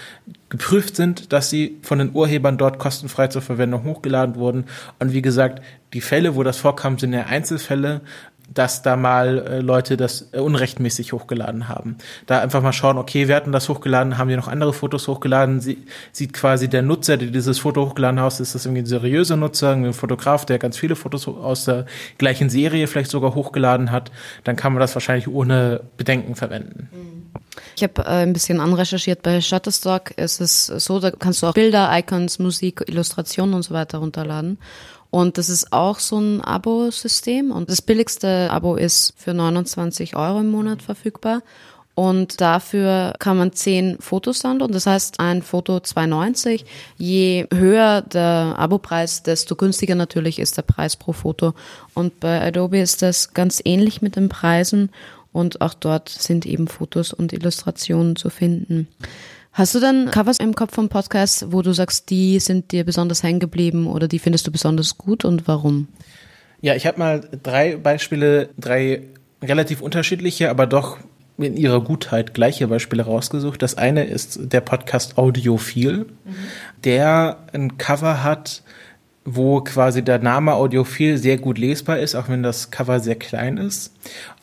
geprüft 0.50 0.96
sind, 0.96 1.32
dass 1.32 1.50
sie 1.50 1.78
von 1.82 2.00
den 2.00 2.12
Urhebern 2.14 2.58
dort 2.58 2.80
kostenfrei 2.80 3.28
zur 3.28 3.42
Verwendung 3.42 3.84
hochgeladen 3.84 4.36
wurden. 4.36 4.66
Und 4.98 5.14
wie 5.14 5.22
gesagt, 5.22 5.62
die 5.94 6.02
Fälle, 6.02 6.36
wo 6.36 6.44
das 6.44 6.58
vorkam, 6.58 7.00
sind 7.00 7.14
ja 7.14 7.26
Einzelfälle 7.26 8.02
dass 8.54 8.82
da 8.82 8.96
mal 8.96 9.40
äh, 9.40 9.60
Leute 9.60 9.98
das 9.98 10.30
äh, 10.32 10.40
unrechtmäßig 10.40 11.14
hochgeladen 11.14 11.68
haben. 11.68 11.98
Da 12.26 12.40
einfach 12.40 12.62
mal 12.62 12.74
schauen, 12.74 12.98
okay, 12.98 13.28
wir 13.28 13.36
hatten 13.36 13.52
das 13.52 13.70
hochgeladen, 13.70 14.18
haben 14.18 14.30
wir 14.30 14.38
noch 14.38 14.48
andere 14.48 14.74
Fotos 14.74 15.08
hochgeladen, 15.08 15.60
Sie, 15.60 15.86
sieht 16.12 16.34
quasi 16.34 16.70
der 16.70 16.82
Nutzer, 16.82 17.18
der 17.18 17.30
dieses 17.30 17.60
Foto 17.60 17.86
hochgeladen 17.86 18.20
hat, 18.20 18.40
ist 18.40 18.56
das 18.56 18.66
irgendwie 18.66 18.84
ein 18.84 18.86
seriöser 18.86 19.38
Nutzer, 19.38 19.74
ein 19.74 19.94
Fotograf, 19.94 20.46
der 20.46 20.60
ganz 20.60 20.78
viele 20.78 20.96
Fotos 20.96 21.28
aus 21.28 21.66
der 21.66 21.86
gleichen 22.18 22.50
Serie 22.50 22.88
vielleicht 22.88 23.12
sogar 23.12 23.36
hochgeladen 23.36 23.92
hat, 23.92 24.12
dann 24.44 24.56
kann 24.56 24.74
man 24.74 24.80
das 24.80 24.96
wahrscheinlich 24.96 25.28
ohne 25.28 25.82
Bedenken 25.98 26.36
verwenden. 26.36 26.90
Ich 27.76 27.84
habe 27.84 28.02
äh, 28.04 28.24
ein 28.24 28.34
bisschen 28.34 28.60
anrecherchiert 28.60 29.22
bei 29.24 29.42
Shutterstock. 29.42 30.14
Es 30.16 30.40
ist 30.40 30.66
so, 30.66 31.00
da 31.00 31.12
kannst 31.12 31.42
du 31.42 31.48
auch 31.48 31.54
Bilder, 31.54 31.90
Icons, 31.98 32.40
Musik, 32.40 32.84
Illustrationen 32.88 33.54
und 33.56 33.64
so 33.64 33.74
weiter 33.74 34.00
runterladen. 34.00 34.58
Und 35.12 35.38
das 35.38 35.50
ist 35.50 35.74
auch 35.74 36.00
so 36.00 36.20
ein 36.20 36.42
Abo-System. 36.42 37.52
Und 37.52 37.70
das 37.70 37.82
billigste 37.82 38.50
Abo 38.52 38.76
ist 38.76 39.14
für 39.18 39.34
29 39.34 40.16
Euro 40.16 40.40
im 40.40 40.52
Monat 40.52 40.82
verfügbar. 40.82 41.42
Und 41.96 42.40
dafür 42.40 43.14
kann 43.20 43.38
man 43.38 43.52
zehn 43.52 43.98
Fotos 44.00 44.40
downloaden. 44.40 44.72
Das 44.74 44.86
heißt, 44.86 45.20
ein 45.20 45.42
Foto 45.42 45.78
2,90. 45.78 46.64
Je 46.98 47.46
höher 47.54 48.02
der 48.02 48.56
Abopreis, 48.58 49.22
desto 49.24 49.58
günstiger 49.58 49.96
natürlich 49.96 50.40
ist 50.40 50.56
der 50.56 50.62
Preis 50.62 50.96
pro 50.96 51.12
Foto. 51.12 51.56
Und 51.94 52.22
bei 52.22 52.42
Adobe 52.42 52.80
ist 52.80 53.02
das 53.02 53.34
ganz 53.34 53.62
ähnlich 53.66 54.02
mit 54.02 54.16
den 54.16 54.30
Preisen. 54.30 54.92
Und 55.34 55.60
auch 55.60 55.74
dort 55.74 56.08
sind 56.08 56.46
eben 56.46 56.68
Fotos 56.68 57.12
und 57.12 57.34
Illustrationen 57.34 58.16
zu 58.16 58.30
finden. 58.30 58.88
Hast 59.52 59.76
du 59.76 59.80
dann 59.80 60.12
Covers 60.12 60.38
im 60.38 60.54
Kopf 60.54 60.76
vom 60.76 60.90
Podcast, 60.90 61.52
wo 61.52 61.62
du 61.62 61.74
sagst, 61.74 62.10
die 62.10 62.40
sind 62.40 62.72
dir 62.72 62.84
besonders 62.84 63.24
hängen 63.24 63.40
geblieben 63.40 63.88
oder 63.88 64.08
die 64.08 64.20
findest 64.20 64.48
du 64.48 64.52
besonders 64.52 64.98
gut 64.98 65.26
und 65.26 65.48
warum? 65.48 65.88
Ja, 66.62 66.76
ich 66.76 66.86
habe 66.86 67.00
mal 67.00 67.28
drei 67.44 67.78
Beispiele, 67.78 68.50
drei 68.58 69.04
relativ 69.42 69.82
unterschiedliche, 69.82 70.50
aber 70.50 70.68
doch 70.68 70.98
in 71.38 71.56
ihrer 71.56 71.82
Gutheit 71.82 72.34
gleiche 72.34 72.68
Beispiele 72.68 73.04
rausgesucht. 73.04 73.62
Das 73.62 73.78
eine 73.78 74.04
ist 74.04 74.40
der 74.52 74.62
Podcast 74.62 75.18
Audiophil, 75.18 76.06
mhm. 76.26 76.36
der 76.84 77.38
ein 77.54 77.78
Cover 77.78 78.24
hat, 78.24 78.62
wo 79.26 79.62
quasi 79.62 80.04
der 80.04 80.20
Name 80.20 80.54
Audiophil 80.54 81.18
sehr 81.18 81.38
gut 81.38 81.58
lesbar 81.58 82.00
ist, 82.00 82.16
auch 82.16 82.30
wenn 82.30 82.44
das 82.44 82.72
Cover 82.72 83.00
sehr 83.00 83.16
klein 83.16 83.58
ist, 83.58 83.94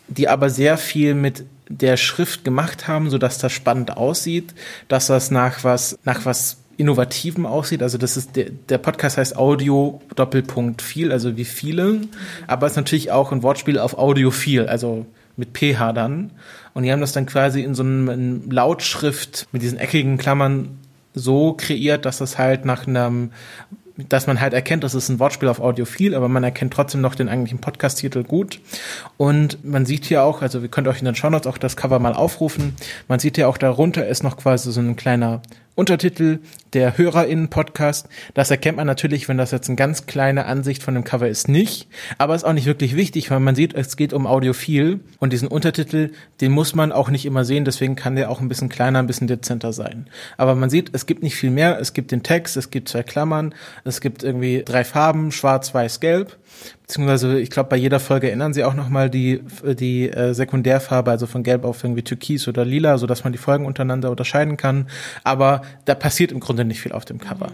die 0.08 0.28
aber 0.28 0.50
sehr 0.50 0.78
viel 0.78 1.14
mit 1.14 1.44
der 1.68 1.96
Schrift 1.96 2.44
gemacht 2.44 2.86
haben, 2.86 3.10
so 3.10 3.18
dass 3.18 3.38
das 3.38 3.52
spannend 3.52 3.96
aussieht, 3.96 4.54
dass 4.88 5.08
das 5.08 5.30
nach 5.30 5.64
was, 5.64 5.98
nach 6.04 6.24
was 6.24 6.58
Innovativen 6.76 7.46
aussieht. 7.46 7.82
Also 7.82 7.98
das 7.98 8.16
ist 8.16 8.36
der, 8.36 8.50
der 8.50 8.78
Podcast 8.78 9.16
heißt 9.16 9.36
Audio 9.36 10.00
Doppelpunkt 10.14 10.82
viel, 10.82 11.10
also 11.10 11.36
wie 11.36 11.44
viele, 11.44 12.02
aber 12.46 12.66
es 12.66 12.72
ist 12.72 12.76
natürlich 12.76 13.10
auch 13.10 13.32
ein 13.32 13.42
Wortspiel 13.42 13.78
auf 13.78 13.98
Audiophil, 13.98 14.68
also 14.68 15.06
mit 15.36 15.56
PH 15.56 15.92
dann. 15.92 16.30
Und 16.74 16.82
die 16.82 16.92
haben 16.92 17.00
das 17.00 17.12
dann 17.12 17.26
quasi 17.26 17.62
in 17.62 17.74
so 17.74 17.82
einem 17.82 18.50
Lautschrift 18.50 19.46
mit 19.52 19.62
diesen 19.62 19.78
eckigen 19.78 20.18
Klammern 20.18 20.78
so 21.14 21.54
kreiert, 21.54 22.04
dass 22.04 22.18
das 22.18 22.38
halt 22.38 22.64
nach 22.64 22.86
einem 22.86 23.32
dass 23.96 24.26
man 24.26 24.40
halt 24.40 24.52
erkennt, 24.52 24.84
das 24.84 24.94
ist 24.94 25.08
ein 25.08 25.18
Wortspiel 25.18 25.48
auf 25.48 25.60
Audiophil, 25.60 26.14
aber 26.14 26.28
man 26.28 26.44
erkennt 26.44 26.72
trotzdem 26.72 27.00
noch 27.00 27.14
den 27.14 27.28
eigentlichen 27.28 27.60
Podcast-Titel 27.60 28.24
gut. 28.24 28.60
Und 29.16 29.64
man 29.64 29.86
sieht 29.86 30.04
hier 30.04 30.22
auch, 30.22 30.42
also 30.42 30.62
wir 30.62 30.68
könnt 30.68 30.88
euch 30.88 30.98
in 30.98 31.06
den 31.06 31.14
Shownotes 31.14 31.46
auch 31.46 31.58
das 31.58 31.76
Cover 31.76 31.98
mal 31.98 32.14
aufrufen. 32.14 32.74
Man 33.08 33.18
sieht 33.18 33.36
hier 33.36 33.48
auch 33.48 33.58
darunter 33.58 34.06
ist 34.06 34.22
noch 34.22 34.36
quasi 34.36 34.70
so 34.70 34.80
ein 34.80 34.96
kleiner 34.96 35.40
Untertitel, 35.76 36.38
der 36.72 36.96
HörerInnen-Podcast. 36.96 38.08
Das 38.32 38.50
erkennt 38.50 38.78
man 38.78 38.86
natürlich, 38.86 39.28
wenn 39.28 39.36
das 39.36 39.50
jetzt 39.50 39.68
eine 39.68 39.76
ganz 39.76 40.06
kleine 40.06 40.46
Ansicht 40.46 40.82
von 40.82 40.94
dem 40.94 41.04
Cover 41.04 41.28
ist, 41.28 41.48
nicht. 41.48 41.86
Aber 42.16 42.34
ist 42.34 42.44
auch 42.44 42.54
nicht 42.54 42.64
wirklich 42.64 42.96
wichtig, 42.96 43.30
weil 43.30 43.40
man 43.40 43.54
sieht, 43.54 43.74
es 43.74 43.96
geht 43.96 44.14
um 44.14 44.26
Audiophil 44.26 45.00
und 45.18 45.34
diesen 45.34 45.48
Untertitel, 45.48 46.12
den 46.40 46.52
muss 46.52 46.74
man 46.74 46.92
auch 46.92 47.10
nicht 47.10 47.26
immer 47.26 47.44
sehen, 47.44 47.66
deswegen 47.66 47.94
kann 47.94 48.16
der 48.16 48.30
auch 48.30 48.40
ein 48.40 48.48
bisschen 48.48 48.70
kleiner, 48.70 49.00
ein 49.00 49.06
bisschen 49.06 49.26
dezenter 49.26 49.74
sein. 49.74 50.08
Aber 50.38 50.54
man 50.54 50.70
sieht, 50.70 50.90
es 50.94 51.04
gibt 51.04 51.22
nicht 51.22 51.36
viel 51.36 51.50
mehr. 51.50 51.78
Es 51.78 51.92
gibt 51.92 52.10
den 52.10 52.22
Text, 52.22 52.56
es 52.56 52.70
gibt 52.70 52.88
zwei 52.88 53.02
Klammern, 53.02 53.54
es 53.84 54.00
gibt 54.00 54.22
irgendwie 54.22 54.62
drei 54.64 54.82
Farben, 54.82 55.30
schwarz, 55.30 55.74
weiß, 55.74 56.00
gelb. 56.00 56.38
Beziehungsweise, 56.82 57.38
ich 57.38 57.50
glaube, 57.50 57.68
bei 57.68 57.76
jeder 57.76 58.00
Folge 58.00 58.30
ändern 58.30 58.54
sie 58.54 58.64
auch 58.64 58.74
nochmal 58.74 59.10
die, 59.10 59.42
die 59.78 60.08
äh, 60.08 60.32
Sekundärfarbe, 60.34 61.10
also 61.10 61.26
von 61.26 61.42
gelb 61.42 61.64
auf 61.64 61.82
irgendwie 61.82 62.02
türkis 62.02 62.48
oder 62.48 62.64
lila, 62.64 62.98
so 62.98 63.06
dass 63.06 63.24
man 63.24 63.32
die 63.32 63.38
Folgen 63.38 63.66
untereinander 63.66 64.10
unterscheiden 64.10 64.56
kann. 64.56 64.88
Aber 65.24 65.62
da 65.84 65.94
passiert 65.94 66.32
im 66.32 66.40
Grunde 66.40 66.64
nicht 66.64 66.80
viel 66.80 66.92
auf 66.92 67.04
dem 67.04 67.18
Cover. 67.18 67.52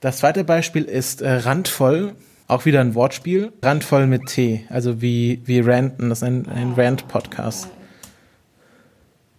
Das 0.00 0.18
zweite 0.18 0.44
Beispiel 0.44 0.84
ist 0.84 1.22
äh, 1.22 1.30
Randvoll. 1.30 2.14
Auch 2.48 2.64
wieder 2.64 2.80
ein 2.80 2.94
Wortspiel. 2.94 3.52
Randvoll 3.62 4.06
mit 4.06 4.26
T, 4.26 4.66
also 4.68 5.00
wie, 5.00 5.40
wie 5.44 5.60
Ranten, 5.60 6.10
das 6.10 6.18
ist 6.18 6.24
ein, 6.24 6.48
ein 6.48 6.74
Rant-Podcast. 6.76 7.68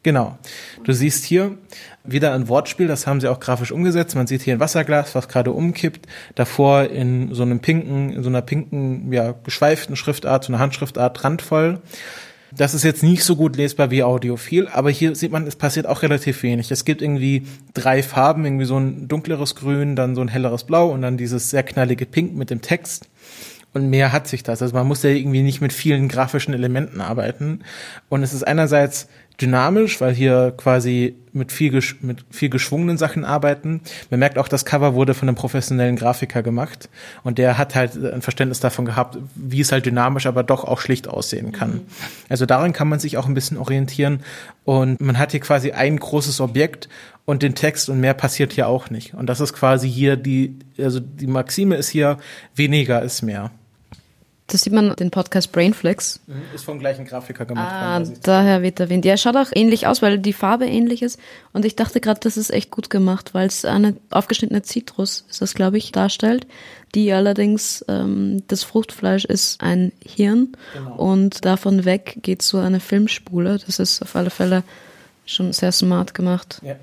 Genau. 0.04 0.38
Du 0.84 0.92
siehst 0.92 1.24
hier 1.24 1.58
wieder 2.04 2.34
ein 2.34 2.50
Wortspiel, 2.50 2.88
das 2.88 3.08
haben 3.08 3.22
sie 3.22 3.30
auch 3.30 3.40
grafisch 3.40 3.72
umgesetzt. 3.72 4.16
Man 4.16 4.28
sieht 4.28 4.42
hier 4.42 4.54
ein 4.54 4.60
Wasserglas, 4.60 5.16
was 5.16 5.30
gerade 5.30 5.52
umkippt. 5.52 6.08
Davor 6.36 6.90
in 6.90 7.34
so 7.34 7.44
einem 7.44 7.62
pinken, 7.62 8.12
in 8.12 8.22
so 8.22 8.30
einer 8.30 8.42
pinken, 8.42 9.12
ja, 9.14 9.34
geschweiften 9.44 9.96
Schriftart, 9.96 10.44
so 10.44 10.52
einer 10.52 10.60
Handschriftart 10.60 11.24
randvoll. 11.24 11.80
Das 12.56 12.74
ist 12.74 12.84
jetzt 12.84 13.02
nicht 13.02 13.24
so 13.24 13.36
gut 13.36 13.56
lesbar 13.56 13.90
wie 13.90 14.04
Audiophil, 14.04 14.68
aber 14.68 14.92
hier 14.92 15.16
sieht 15.16 15.32
man, 15.32 15.48
es 15.48 15.56
passiert 15.56 15.88
auch 15.88 16.04
relativ 16.04 16.44
wenig. 16.44 16.70
Es 16.70 16.86
gibt 16.86 17.02
irgendwie 17.02 17.48
drei 17.74 18.04
Farben, 18.04 18.46
irgendwie 18.46 18.66
so 18.66 18.78
ein 18.78 19.08
dunkleres 19.08 19.56
Grün, 19.56 19.96
dann 19.96 20.14
so 20.14 20.22
ein 20.22 20.28
helleres 20.28 20.66
Blau 20.66 20.92
und 20.92 21.02
dann 21.02 21.18
dieses 21.18 21.50
sehr 21.50 21.64
knallige 21.64 22.06
Pink 22.06 22.36
mit 22.36 22.52
dem 22.52 22.62
Text. 22.62 23.10
Und 23.74 23.90
mehr 23.90 24.12
hat 24.12 24.28
sich 24.28 24.44
das. 24.44 24.62
Also 24.62 24.76
man 24.76 24.88
muss 24.88 25.02
ja 25.02 25.10
irgendwie 25.10 25.42
nicht 25.42 25.62
mit 25.62 25.74
vielen 25.74 26.08
grafischen 26.08 26.54
Elementen 26.54 27.02
arbeiten. 27.02 27.62
Und 28.08 28.22
es 28.22 28.34
ist 28.34 28.44
einerseits 28.44 29.08
dynamisch, 29.42 30.00
weil 30.00 30.14
hier 30.14 30.54
quasi 30.56 31.16
mit 31.32 31.52
viel, 31.52 31.82
mit 32.02 32.24
viel 32.30 32.50
geschwungenen 32.50 32.98
Sachen 32.98 33.26
arbeiten. 33.26 33.82
Man 34.12 34.20
merkt 34.20 34.38
auch, 34.38 34.48
das 34.48 34.66
Cover 34.66 34.94
wurde 34.94 35.14
von 35.14 35.28
einem 35.28 35.36
professionellen 35.36 35.96
Grafiker 35.96 36.44
gemacht 36.44 36.90
und 37.24 37.40
der 37.40 37.58
hat 37.58 37.74
halt 37.74 37.96
ein 37.96 38.22
Verständnis 38.22 38.60
davon 38.60 38.86
gehabt, 38.86 39.18
wie 39.36 39.62
es 39.62 39.72
halt 39.72 39.86
dynamisch, 39.86 40.28
aber 40.28 40.44
doch 40.44 40.64
auch 40.64 40.80
schlicht 40.80 41.08
aussehen 41.08 41.52
kann. 41.52 41.72
Mhm. 41.72 41.82
Also 42.30 42.46
daran 42.46 42.74
kann 42.74 42.88
man 42.88 43.00
sich 43.00 43.18
auch 43.18 43.28
ein 43.28 43.34
bisschen 43.34 43.58
orientieren 43.58 44.20
und 44.64 45.02
man 45.02 45.18
hat 45.18 45.32
hier 45.32 45.40
quasi 45.40 45.72
ein 45.72 45.98
großes 45.98 46.40
Objekt 46.40 46.88
und 47.26 47.42
den 47.42 47.56
Text 47.56 47.90
und 47.90 48.00
mehr 48.00 48.14
passiert 48.14 48.54
hier 48.54 48.68
auch 48.68 48.90
nicht. 48.90 49.16
Und 49.16 49.28
das 49.28 49.40
ist 49.40 49.54
quasi 49.54 49.90
hier 49.90 50.16
die, 50.16 50.60
also 50.78 51.00
die 51.00 51.28
Maxime 51.28 51.76
ist 51.76 51.90
hier, 51.90 52.18
weniger 52.56 53.02
ist 53.02 53.24
mehr. 53.24 53.52
Das 54.54 54.62
sieht 54.62 54.74
man 54.74 54.96
den 54.96 55.10
Podcast 55.10 55.52
Brainflex. 55.52 56.20
Mhm, 56.28 56.44
ist 56.54 56.64
vom 56.64 56.78
gleichen 56.78 57.06
Grafiker 57.06 57.44
gemacht. 57.46 57.72
Ah, 57.72 58.00
worden, 58.00 58.20
daher 58.22 58.62
wird 58.62 58.80
erwähnt. 58.80 59.04
Ja, 59.04 59.18
schaut 59.18 59.36
auch 59.36 59.50
ähnlich 59.52 59.88
aus, 59.88 60.04
weil 60.04 60.20
die 60.20 60.32
Farbe 60.32 60.68
ähnlich 60.68 61.02
ist. 61.02 61.20
Und 61.54 61.66
ich 61.66 61.76
dachte 61.76 62.00
gerade, 62.00 62.20
das 62.20 62.38
ist 62.38 62.52
echt 62.52 62.70
gut 62.70 62.92
gemacht, 62.92 63.34
weil 63.34 63.48
es 63.48 63.66
eine 63.66 63.98
aufgeschnittene 64.12 64.62
Zitrus 64.62 65.26
ist 65.28 65.42
das, 65.42 65.56
glaube 65.56 65.80
ich, 65.80 65.92
darstellt. 65.92 66.46
Die 66.94 67.12
allerdings, 67.12 67.84
ähm, 67.88 68.44
das 68.48 68.64
Fruchtfleisch 68.64 69.26
ist 69.26 69.60
ein 69.60 69.92
Hirn. 70.06 70.56
Genau. 70.74 70.98
Und 70.98 71.46
davon 71.46 71.84
weg 71.84 72.20
geht 72.22 72.44
so 72.44 72.60
eine 72.60 72.80
Filmspule. 72.80 73.58
Das 73.66 73.80
ist 73.80 74.04
auf 74.04 74.16
alle 74.16 74.30
Fälle 74.30 74.62
schon 75.26 75.52
sehr 75.52 75.72
smart 75.72 76.14
gemacht. 76.14 76.62
Ja. 76.64 76.76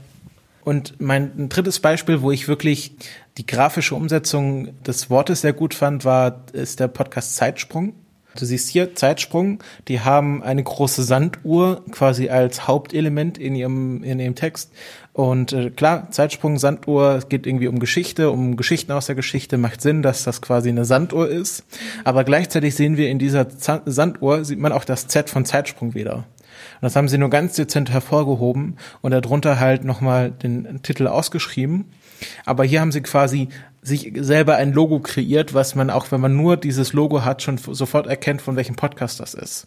Und 0.64 1.00
mein 1.00 1.48
drittes 1.48 1.78
Beispiel, 1.78 2.20
wo 2.20 2.32
ich 2.32 2.48
wirklich 2.48 2.92
die 3.40 3.46
grafische 3.46 3.94
Umsetzung 3.94 4.68
des 4.82 5.08
Wortes 5.08 5.40
sehr 5.40 5.54
gut 5.54 5.72
fand, 5.72 6.04
war, 6.04 6.44
ist 6.52 6.78
der 6.78 6.88
Podcast 6.88 7.36
Zeitsprung. 7.36 7.94
Du 8.36 8.44
siehst 8.44 8.68
hier 8.68 8.94
Zeitsprung, 8.94 9.60
die 9.88 10.00
haben 10.00 10.42
eine 10.42 10.62
große 10.62 11.02
Sanduhr 11.02 11.82
quasi 11.90 12.28
als 12.28 12.68
Hauptelement 12.68 13.38
in 13.38 13.54
ihrem, 13.54 14.04
in 14.04 14.20
ihrem 14.20 14.34
Text. 14.34 14.72
Und 15.14 15.54
äh, 15.54 15.70
klar, 15.70 16.10
Zeitsprung, 16.10 16.58
Sanduhr, 16.58 17.14
es 17.14 17.30
geht 17.30 17.46
irgendwie 17.46 17.68
um 17.68 17.78
Geschichte, 17.78 18.30
um 18.30 18.56
Geschichten 18.56 18.92
aus 18.92 19.06
der 19.06 19.14
Geschichte, 19.14 19.56
macht 19.56 19.80
Sinn, 19.80 20.02
dass 20.02 20.22
das 20.22 20.42
quasi 20.42 20.68
eine 20.68 20.84
Sanduhr 20.84 21.26
ist. 21.26 21.64
Aber 22.04 22.24
gleichzeitig 22.24 22.74
sehen 22.74 22.98
wir 22.98 23.08
in 23.08 23.18
dieser 23.18 23.48
Z 23.48 23.84
Sanduhr, 23.86 24.44
sieht 24.44 24.58
man 24.58 24.72
auch 24.72 24.84
das 24.84 25.08
Z 25.08 25.30
von 25.30 25.46
Zeitsprung 25.46 25.94
wieder. 25.94 26.16
Und 26.16 26.82
das 26.82 26.94
haben 26.94 27.08
sie 27.08 27.18
nur 27.18 27.30
ganz 27.30 27.54
dezent 27.54 27.90
hervorgehoben 27.90 28.76
und 29.00 29.12
darunter 29.12 29.58
halt 29.58 29.84
nochmal 29.84 30.30
den 30.30 30.82
Titel 30.82 31.06
ausgeschrieben. 31.06 31.86
Aber 32.44 32.64
hier 32.64 32.80
haben 32.80 32.92
sie 32.92 33.02
quasi 33.02 33.48
sich 33.82 34.12
selber 34.16 34.56
ein 34.56 34.72
Logo 34.72 35.00
kreiert, 35.00 35.54
was 35.54 35.74
man 35.74 35.88
auch, 35.88 36.12
wenn 36.12 36.20
man 36.20 36.36
nur 36.36 36.58
dieses 36.58 36.92
Logo 36.92 37.24
hat, 37.24 37.42
schon 37.42 37.56
sofort 37.56 38.06
erkennt, 38.06 38.42
von 38.42 38.56
welchem 38.56 38.76
Podcast 38.76 39.20
das 39.20 39.32
ist. 39.32 39.66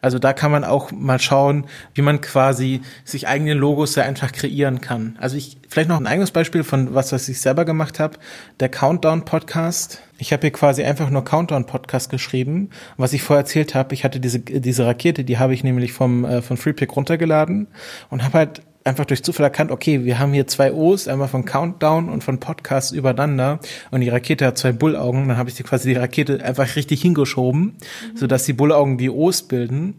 Also 0.00 0.20
da 0.20 0.32
kann 0.32 0.52
man 0.52 0.62
auch 0.62 0.92
mal 0.92 1.18
schauen, 1.18 1.66
wie 1.94 2.02
man 2.02 2.20
quasi 2.20 2.82
sich 3.04 3.26
eigene 3.26 3.54
Logos 3.54 3.94
sehr 3.94 4.04
einfach 4.04 4.30
kreieren 4.30 4.80
kann. 4.80 5.16
Also 5.20 5.36
ich, 5.36 5.58
vielleicht 5.68 5.88
noch 5.88 5.98
ein 5.98 6.06
eigenes 6.06 6.30
Beispiel 6.30 6.62
von 6.62 6.94
was, 6.94 7.10
was 7.10 7.28
ich 7.28 7.40
selber 7.40 7.64
gemacht 7.64 7.98
habe. 7.98 8.18
Der 8.60 8.68
Countdown 8.68 9.24
Podcast. 9.24 10.02
Ich 10.18 10.32
habe 10.32 10.42
hier 10.42 10.52
quasi 10.52 10.84
einfach 10.84 11.10
nur 11.10 11.24
Countdown 11.24 11.66
Podcast 11.66 12.10
geschrieben. 12.10 12.70
Was 12.96 13.12
ich 13.12 13.22
vorher 13.22 13.42
erzählt 13.42 13.74
habe, 13.74 13.92
ich 13.92 14.04
hatte 14.04 14.20
diese, 14.20 14.38
diese 14.38 14.86
Rakete, 14.86 15.24
die 15.24 15.38
habe 15.38 15.52
ich 15.52 15.64
nämlich 15.64 15.92
vom, 15.92 16.24
äh, 16.24 16.42
von 16.42 16.56
FreePick 16.56 16.94
runtergeladen 16.94 17.66
und 18.08 18.22
habe 18.22 18.38
halt 18.38 18.62
einfach 18.88 19.04
durch 19.04 19.22
Zufall 19.22 19.44
erkannt, 19.44 19.70
okay, 19.70 20.04
wir 20.04 20.18
haben 20.18 20.32
hier 20.32 20.46
zwei 20.46 20.72
O's, 20.72 21.08
einmal 21.08 21.28
von 21.28 21.44
Countdown 21.44 22.08
und 22.08 22.24
von 22.24 22.40
Podcast 22.40 22.92
übereinander 22.92 23.60
und 23.90 24.00
die 24.00 24.08
Rakete 24.08 24.46
hat 24.46 24.58
zwei 24.58 24.72
Bullaugen, 24.72 25.28
dann 25.28 25.36
habe 25.36 25.50
ich 25.50 25.56
die 25.56 25.62
quasi 25.62 25.88
die 25.88 25.98
Rakete 25.98 26.44
einfach 26.44 26.76
richtig 26.76 27.02
hingeschoben, 27.02 27.60
mhm. 27.62 28.16
sodass 28.16 28.44
die 28.44 28.52
Bullaugen 28.52 28.98
die 28.98 29.10
O's 29.10 29.42
bilden 29.42 29.94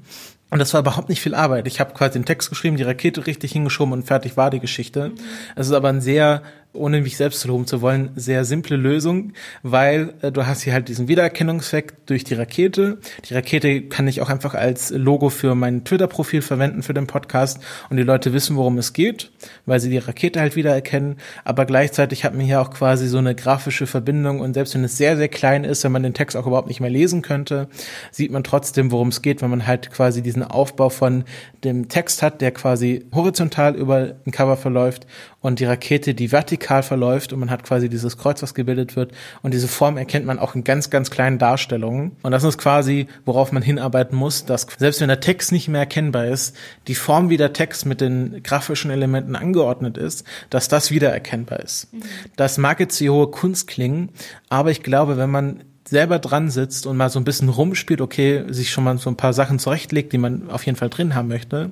und 0.51 0.59
das 0.59 0.73
war 0.73 0.81
überhaupt 0.81 1.09
nicht 1.09 1.21
viel 1.21 1.35
Arbeit. 1.35 1.67
Ich 1.67 1.79
habe 1.79 1.93
quasi 1.93 2.13
den 2.13 2.25
Text 2.25 2.49
geschrieben, 2.49 2.75
die 2.75 2.83
Rakete 2.83 3.27
richtig 3.27 3.51
hingeschoben 3.51 3.93
und 3.93 4.03
fertig 4.03 4.35
war 4.35 4.49
die 4.49 4.59
Geschichte. 4.59 5.11
Es 5.55 5.67
ist 5.67 5.73
aber 5.73 5.89
ein 5.89 6.01
sehr, 6.01 6.41
ohne 6.71 7.01
mich 7.01 7.17
selbst 7.17 7.39
zu 7.39 7.47
loben 7.47 7.65
zu 7.65 7.81
wollen, 7.81 8.11
sehr 8.15 8.45
simple 8.45 8.77
Lösung, 8.77 9.33
weil 9.63 10.13
äh, 10.21 10.31
du 10.31 10.45
hast 10.45 10.61
hier 10.61 10.73
halt 10.73 10.87
diesen 10.87 11.07
Wiedererkennungseffekt 11.07 12.09
durch 12.09 12.23
die 12.23 12.35
Rakete. 12.35 12.99
Die 13.27 13.33
Rakete 13.33 13.81
kann 13.81 14.07
ich 14.07 14.21
auch 14.21 14.29
einfach 14.29 14.53
als 14.53 14.91
Logo 14.91 15.29
für 15.29 15.55
mein 15.55 15.83
Twitter-Profil 15.83 16.43
verwenden 16.43 16.83
für 16.83 16.93
den 16.93 17.07
Podcast 17.07 17.59
und 17.89 17.97
die 17.97 18.03
Leute 18.03 18.33
wissen, 18.33 18.55
worum 18.55 18.77
es 18.77 18.93
geht, 18.93 19.31
weil 19.65 19.79
sie 19.79 19.89
die 19.89 19.97
Rakete 19.97 20.39
halt 20.39 20.55
wiedererkennen. 20.55 21.17
Aber 21.43 21.65
gleichzeitig 21.65 22.23
hat 22.23 22.35
man 22.35 22.45
hier 22.45 22.61
auch 22.61 22.69
quasi 22.69 23.07
so 23.07 23.17
eine 23.17 23.33
grafische 23.33 23.87
Verbindung 23.87 24.39
und 24.39 24.53
selbst 24.53 24.75
wenn 24.75 24.83
es 24.83 24.95
sehr, 24.95 25.17
sehr 25.17 25.29
klein 25.29 25.63
ist, 25.63 25.83
wenn 25.83 25.91
man 25.91 26.03
den 26.03 26.13
Text 26.13 26.37
auch 26.37 26.45
überhaupt 26.45 26.67
nicht 26.67 26.81
mehr 26.81 26.91
lesen 26.91 27.23
könnte, 27.23 27.67
sieht 28.11 28.31
man 28.31 28.43
trotzdem, 28.43 28.91
worum 28.91 29.07
es 29.07 29.23
geht, 29.23 29.41
wenn 29.41 29.49
man 29.49 29.65
halt 29.65 29.89
quasi 29.89 30.21
diesen 30.21 30.43
Aufbau 30.43 30.89
von 30.89 31.23
dem 31.63 31.89
Text 31.89 32.21
hat, 32.21 32.41
der 32.41 32.51
quasi 32.51 33.05
horizontal 33.11 33.75
über 33.75 34.15
ein 34.25 34.31
Cover 34.31 34.55
verläuft 34.55 35.07
und 35.41 35.59
die 35.59 35.65
Rakete, 35.65 36.13
die 36.13 36.31
vertikal 36.31 36.83
verläuft 36.83 37.31
und 37.31 37.39
man 37.39 37.49
hat 37.49 37.63
quasi 37.63 37.87
dieses 37.89 38.17
Kreuz, 38.17 38.41
was 38.41 38.53
gebildet 38.53 38.95
wird. 38.95 39.13
Und 39.41 39.53
diese 39.53 39.67
Form 39.67 39.97
erkennt 39.97 40.25
man 40.25 40.37
auch 40.37 40.55
in 40.55 40.63
ganz, 40.63 40.89
ganz 40.89 41.09
kleinen 41.09 41.37
Darstellungen. 41.37 42.11
Und 42.23 42.31
das 42.31 42.43
ist 42.43 42.57
quasi, 42.57 43.07
worauf 43.25 43.51
man 43.51 43.63
hinarbeiten 43.63 44.17
muss, 44.17 44.45
dass 44.45 44.67
selbst 44.77 44.99
wenn 44.99 45.07
der 45.07 45.21
Text 45.21 45.51
nicht 45.51 45.69
mehr 45.69 45.81
erkennbar 45.81 46.25
ist, 46.25 46.55
die 46.87 46.95
Form, 46.95 47.29
wie 47.29 47.37
der 47.37 47.53
Text 47.53 47.85
mit 47.85 48.01
den 48.01 48.43
grafischen 48.43 48.91
Elementen 48.91 49.35
angeordnet 49.35 49.97
ist, 49.97 50.25
dass 50.49 50.67
das 50.67 50.91
wieder 50.91 51.11
erkennbar 51.11 51.61
ist. 51.61 51.93
Mhm. 51.93 52.01
Das 52.35 52.57
mag 52.57 52.79
jetzt 52.79 52.99
die 52.99 53.09
hohe 53.09 53.27
Kunst 53.27 53.67
klingen, 53.67 54.09
aber 54.49 54.71
ich 54.71 54.83
glaube, 54.83 55.17
wenn 55.17 55.29
man 55.29 55.63
selber 55.89 56.19
dran 56.19 56.49
sitzt 56.49 56.85
und 56.85 56.97
mal 56.97 57.09
so 57.09 57.19
ein 57.19 57.23
bisschen 57.23 57.49
rumspielt, 57.49 58.01
okay, 58.01 58.43
sich 58.49 58.71
schon 58.71 58.83
mal 58.83 58.97
so 58.97 59.09
ein 59.09 59.17
paar 59.17 59.33
Sachen 59.33 59.59
zurechtlegt, 59.59 60.13
die 60.13 60.17
man 60.17 60.49
auf 60.49 60.65
jeden 60.65 60.77
Fall 60.77 60.89
drin 60.89 61.15
haben 61.15 61.27
möchte, 61.27 61.71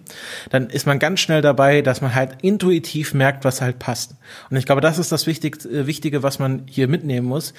dann 0.50 0.70
ist 0.70 0.88
man 0.88 1.00
ganz 1.00 1.20
schnell 1.20 1.42
dabei, 1.42 1.82
dass 1.82 2.02
man 2.02 2.16
halt 2.16 2.38
intuitiv 2.42 3.14
merkt, 3.14 3.46
was 3.46 3.62
halt 3.62 3.80
passt. 3.80 4.16
Und 4.50 4.58
ich 4.58 4.66
glaube, 4.66 4.82
das 4.82 4.98
ist 4.98 5.12
das 5.12 5.28
äh, 5.28 5.88
Wichtige, 5.88 6.24
was 6.24 6.40
man 6.40 6.64
hier 6.66 6.88
mitnehmen 6.88 7.28
muss. 7.28 7.54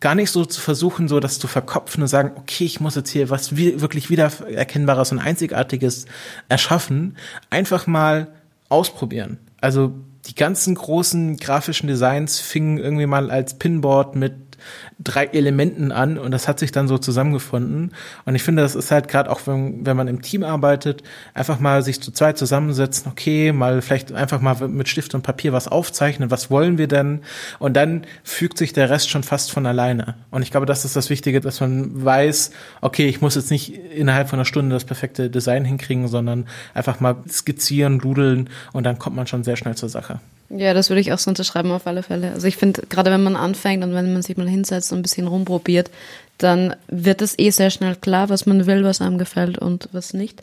Gar 0.00 0.14
nicht 0.14 0.30
so 0.30 0.44
zu 0.44 0.60
versuchen, 0.60 1.08
so 1.08 1.20
das 1.20 1.38
zu 1.38 1.48
verkopfen 1.48 2.02
und 2.02 2.08
sagen, 2.08 2.32
okay, 2.36 2.64
ich 2.64 2.80
muss 2.80 2.94
jetzt 2.94 3.10
hier 3.10 3.28
was 3.28 3.56
wirklich 3.56 4.10
wiedererkennbares 4.10 5.12
und 5.12 5.18
einzigartiges 5.18 6.06
erschaffen. 6.48 7.16
Einfach 7.50 7.86
mal 7.86 8.28
ausprobieren. 8.68 9.38
Also 9.60 9.92
die 10.26 10.34
ganzen 10.34 10.74
großen 10.74 11.36
grafischen 11.38 11.88
Designs 11.88 12.40
fingen 12.40 12.78
irgendwie 12.78 13.06
mal 13.06 13.30
als 13.30 13.58
Pinboard 13.58 14.16
mit 14.16 14.49
drei 14.98 15.24
Elementen 15.26 15.92
an 15.92 16.18
und 16.18 16.30
das 16.30 16.48
hat 16.48 16.58
sich 16.58 16.72
dann 16.72 16.88
so 16.88 16.98
zusammengefunden. 16.98 17.92
Und 18.24 18.34
ich 18.34 18.42
finde, 18.42 18.62
das 18.62 18.74
ist 18.74 18.90
halt 18.90 19.08
gerade 19.08 19.30
auch, 19.30 19.40
wenn, 19.46 19.84
wenn 19.86 19.96
man 19.96 20.08
im 20.08 20.22
Team 20.22 20.42
arbeitet, 20.42 21.02
einfach 21.34 21.60
mal 21.60 21.82
sich 21.82 22.00
zu 22.00 22.12
zweit 22.12 22.38
zusammensetzen, 22.38 23.10
okay, 23.10 23.52
mal 23.52 23.82
vielleicht 23.82 24.12
einfach 24.12 24.40
mal 24.40 24.68
mit 24.68 24.88
Stift 24.88 25.14
und 25.14 25.22
Papier 25.22 25.52
was 25.52 25.68
aufzeichnen, 25.68 26.30
was 26.30 26.50
wollen 26.50 26.78
wir 26.78 26.88
denn? 26.88 27.20
Und 27.58 27.74
dann 27.74 28.04
fügt 28.24 28.58
sich 28.58 28.72
der 28.72 28.90
Rest 28.90 29.10
schon 29.10 29.22
fast 29.22 29.52
von 29.52 29.66
alleine. 29.66 30.14
Und 30.30 30.42
ich 30.42 30.50
glaube, 30.50 30.66
das 30.66 30.84
ist 30.84 30.96
das 30.96 31.10
Wichtige, 31.10 31.40
dass 31.40 31.60
man 31.60 32.04
weiß, 32.04 32.50
okay, 32.80 33.06
ich 33.06 33.20
muss 33.20 33.34
jetzt 33.34 33.50
nicht 33.50 33.74
innerhalb 33.74 34.28
von 34.28 34.38
einer 34.38 34.44
Stunde 34.44 34.74
das 34.74 34.84
perfekte 34.84 35.30
Design 35.30 35.64
hinkriegen, 35.64 36.08
sondern 36.08 36.46
einfach 36.74 37.00
mal 37.00 37.16
skizzieren, 37.28 37.98
dudeln 37.98 38.50
und 38.72 38.84
dann 38.84 38.98
kommt 38.98 39.16
man 39.16 39.26
schon 39.26 39.44
sehr 39.44 39.56
schnell 39.56 39.74
zur 39.74 39.88
Sache. 39.88 40.20
Ja, 40.50 40.74
das 40.74 40.90
würde 40.90 41.00
ich 41.00 41.12
auch 41.12 41.18
so 41.18 41.30
unterschreiben 41.30 41.70
auf 41.70 41.86
alle 41.86 42.02
Fälle. 42.02 42.32
Also 42.32 42.48
ich 42.48 42.56
finde, 42.56 42.82
gerade 42.88 43.12
wenn 43.12 43.22
man 43.22 43.36
anfängt 43.36 43.84
und 43.84 43.94
wenn 43.94 44.12
man 44.12 44.22
sich 44.22 44.36
mal 44.36 44.48
hinsetzt 44.48 44.92
und 44.92 44.98
ein 44.98 45.02
bisschen 45.02 45.28
rumprobiert, 45.28 45.90
dann 46.38 46.74
wird 46.88 47.22
es 47.22 47.38
eh 47.38 47.50
sehr 47.50 47.70
schnell 47.70 47.94
klar, 47.94 48.28
was 48.30 48.46
man 48.46 48.66
will, 48.66 48.82
was 48.82 49.00
einem 49.00 49.18
gefällt 49.18 49.58
und 49.58 49.88
was 49.92 50.12
nicht. 50.12 50.42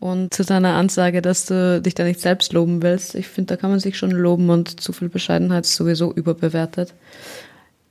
Und 0.00 0.32
zu 0.32 0.42
deiner 0.44 0.74
Ansage, 0.74 1.20
dass 1.20 1.46
du 1.46 1.82
dich 1.82 1.94
da 1.94 2.04
nicht 2.04 2.20
selbst 2.20 2.52
loben 2.54 2.82
willst, 2.82 3.14
ich 3.14 3.28
finde, 3.28 3.54
da 3.54 3.56
kann 3.60 3.70
man 3.70 3.78
sich 3.78 3.98
schon 3.98 4.10
loben 4.10 4.48
und 4.48 4.80
zu 4.80 4.92
viel 4.92 5.08
Bescheidenheit 5.08 5.64
ist 5.64 5.76
sowieso 5.76 6.12
überbewertet. 6.12 6.94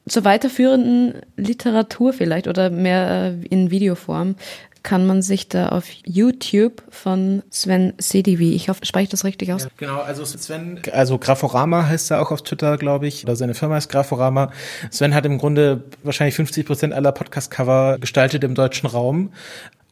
Zur 0.10 0.26
weiterführenden 0.26 1.22
Literatur 1.38 2.12
vielleicht 2.12 2.48
oder 2.48 2.72
mehr 2.72 3.34
äh, 3.40 3.46
in 3.48 3.70
Videoform 3.70 4.36
kann 4.84 5.06
man 5.06 5.22
sich 5.22 5.48
da 5.48 5.70
auf 5.70 5.86
YouTube 6.06 6.84
von 6.90 7.44
Sven 7.50 7.94
Sedivi, 7.98 8.54
ich 8.54 8.70
hoffe, 8.70 8.86
spreche 8.86 9.04
ich 9.04 9.10
das 9.10 9.24
richtig 9.24 9.54
aus? 9.54 9.64
Ja, 9.64 9.70
genau, 9.78 10.00
also 10.00 10.26
Sven, 10.26 10.82
also 10.92 11.18
Graforama 11.18 11.86
heißt 11.86 12.12
er 12.12 12.22
auch 12.22 12.32
auf 12.32 12.42
Twitter, 12.42 12.78
glaube 12.78 13.08
ich, 13.08 13.24
oder 13.24 13.36
seine 13.36 13.54
Firma 13.54 13.78
ist 13.78 13.90
Graforama. 13.90 14.52
Sven 14.90 15.14
hat 15.14 15.26
im 15.26 15.38
Grunde 15.38 15.84
wahrscheinlich 16.04 16.36
50 16.36 16.66
Prozent 16.66 16.94
aller 16.94 17.12
Podcast-Cover 17.12 17.98
gestaltet 18.00 18.44
im 18.44 18.56
deutschen 18.56 18.88
Raum. 18.88 19.32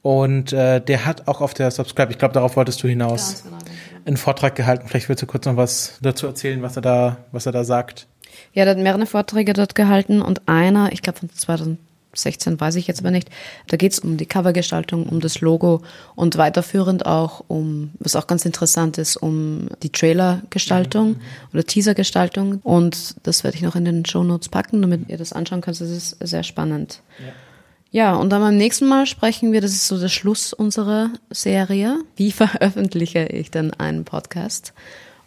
Und 0.02 0.54
äh, 0.54 0.80
der 0.80 1.06
hat 1.06 1.28
auch 1.28 1.42
auf 1.42 1.54
der 1.54 1.72
Subscribe, 1.72 2.12
ich 2.12 2.18
glaube, 2.18 2.34
darauf 2.34 2.56
wolltest 2.56 2.82
du 2.82 2.88
hinaus, 2.88 3.44
genau, 3.44 3.58
einen 4.06 4.18
Vortrag 4.18 4.56
gehalten. 4.56 4.88
Vielleicht 4.88 5.10
willst 5.10 5.22
du 5.22 5.28
kurz 5.28 5.46
noch 5.46 5.58
was 5.58 6.00
dazu 6.02 6.26
erzählen, 6.26 6.62
was 6.62 6.78
er 6.78 6.82
da, 6.82 7.18
was 7.32 7.46
er 7.46 7.52
da 7.52 7.66
sagt. 7.66 8.08
Ja, 8.54 8.64
er 8.64 8.72
hat 8.72 8.78
mehrere 8.78 9.06
Vorträge 9.06 9.54
dort 9.54 9.76
gehalten 9.76 10.22
und 10.22 10.48
einer, 10.48 10.94
ich 10.94 11.02
glaube 11.02 11.20
von 11.20 11.30
2000 11.30 11.80
16 12.14 12.60
weiß 12.60 12.76
ich 12.76 12.88
jetzt 12.88 13.00
aber 13.00 13.12
nicht. 13.12 13.30
Da 13.68 13.78
geht 13.78 13.94
es 13.94 14.00
um 14.00 14.18
die 14.18 14.26
Covergestaltung, 14.26 15.08
um 15.08 15.20
das 15.20 15.42
Logo 15.42 15.82
und 16.16 16.38
weiterführend 16.38 17.06
auch 17.06 17.44
um, 17.48 17.92
was 18.00 18.16
auch 18.16 18.28
ganz 18.28 18.46
interessant 18.46 18.98
ist, 18.98 19.18
um 19.18 19.70
die 19.84 19.92
Trailergestaltung 19.92 21.10
mhm. 21.10 21.22
oder 21.54 21.64
Teasergestaltung. 21.64 22.60
Und 22.64 23.16
das 23.24 23.44
werde 23.44 23.58
ich 23.58 23.64
noch 23.64 23.76
in 23.76 23.86
den 23.86 24.06
Show 24.06 24.24
Notes 24.24 24.50
packen, 24.50 24.82
damit 24.82 25.10
ihr 25.10 25.18
das 25.18 25.34
anschauen 25.34 25.62
könnt. 25.62 25.80
Das 25.80 25.90
ist 25.90 26.18
sehr 26.20 26.44
spannend. 26.44 27.02
Ja. 27.20 27.34
Ja, 27.92 28.16
und 28.16 28.30
dann 28.30 28.42
beim 28.42 28.56
nächsten 28.56 28.88
Mal 28.88 29.08
sprechen 29.08 29.52
wir, 29.52 29.62
das 29.62 29.72
ist 29.72 29.88
so 29.88 30.00
der 30.00 30.10
Schluss 30.10 30.54
unserer 30.54 31.10
Serie. 31.32 31.98
Wie 32.16 32.32
veröffentliche 32.32 33.26
ich 33.26 33.50
denn 33.50 33.74
einen 33.74 34.06
Podcast? 34.06 34.74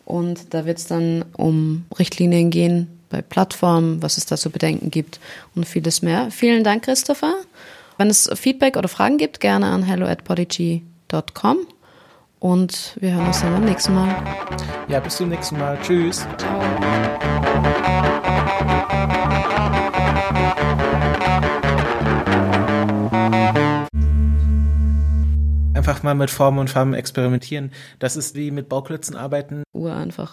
Und 0.04 0.54
da 0.54 0.64
wird 0.64 0.78
es 0.78 0.86
dann 0.86 1.24
um 1.36 1.84
Richtlinien 1.98 2.50
gehen, 2.50 2.86
bei 3.12 3.22
Plattformen, 3.22 4.02
was 4.02 4.16
es 4.16 4.26
da 4.26 4.36
zu 4.36 4.50
bedenken 4.50 4.90
gibt 4.90 5.20
und 5.54 5.66
vieles 5.66 6.02
mehr. 6.02 6.30
Vielen 6.32 6.64
Dank, 6.64 6.84
Christopher. 6.84 7.34
Wenn 7.98 8.08
es 8.08 8.28
Feedback 8.34 8.76
oder 8.76 8.88
Fragen 8.88 9.18
gibt, 9.18 9.38
gerne 9.38 9.66
an 9.66 9.84
hello 9.84 10.06
at 10.06 10.24
podigy.com 10.24 11.58
und 12.40 12.96
wir 12.98 13.12
hören 13.12 13.26
uns 13.26 13.40
dann 13.42 13.52
beim 13.52 13.64
nächsten 13.64 13.94
Mal. 13.94 14.16
Ja, 14.88 14.98
bis 14.98 15.16
zum 15.16 15.28
nächsten 15.28 15.58
Mal. 15.58 15.78
Tschüss. 15.80 16.26
Ciao. 16.38 16.60
einfach 25.82 26.04
mal 26.04 26.14
mit 26.14 26.30
Formen 26.30 26.60
und 26.60 26.70
Farben 26.70 26.94
experimentieren. 26.94 27.72
Das 27.98 28.14
ist 28.14 28.36
wie 28.36 28.52
mit 28.52 28.68
Bauklötzen 28.68 29.16
arbeiten. 29.16 29.64
Ureinfach. 29.72 30.30